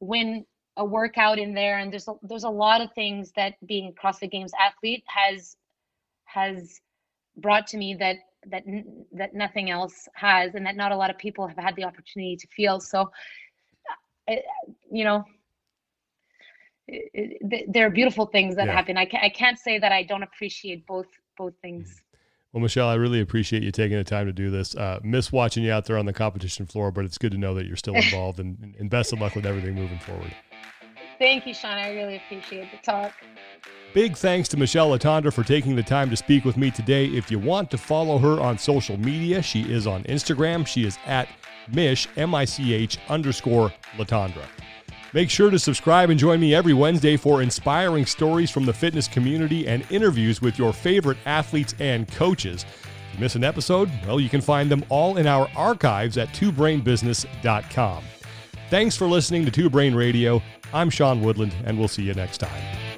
[0.00, 0.44] win
[0.76, 1.78] a workout in there.
[1.78, 5.56] And there's a, there's a lot of things that being a CrossFit Games athlete has
[6.24, 6.80] has
[7.36, 8.16] brought to me that
[8.46, 8.64] that
[9.12, 12.36] that nothing else has and that not a lot of people have had the opportunity
[12.36, 12.80] to feel.
[12.80, 13.10] So
[14.28, 15.24] you know
[17.72, 18.72] there are beautiful things that yeah.
[18.72, 21.06] happen I, I can't say that i don't appreciate both
[21.36, 22.02] both things
[22.52, 24.76] well, Michelle, I really appreciate you taking the time to do this.
[24.76, 27.54] Uh, miss watching you out there on the competition floor, but it's good to know
[27.54, 30.30] that you're still involved and, and best of luck with everything moving forward.
[31.18, 31.78] Thank you, Sean.
[31.78, 33.14] I really appreciate the talk.
[33.94, 37.06] Big thanks to Michelle Letendre for taking the time to speak with me today.
[37.06, 40.66] If you want to follow her on social media, she is on Instagram.
[40.66, 41.28] She is at
[41.72, 44.44] Mish, M I C H underscore Letendre.
[45.12, 49.06] Make sure to subscribe and join me every Wednesday for inspiring stories from the fitness
[49.06, 52.64] community and interviews with your favorite athletes and coaches.
[52.64, 56.28] If you miss an episode, well, you can find them all in our archives at
[56.28, 58.04] twobrainbusiness.com.
[58.70, 60.42] Thanks for listening to Two Brain Radio.
[60.72, 62.91] I'm Sean Woodland, and we'll see you next time.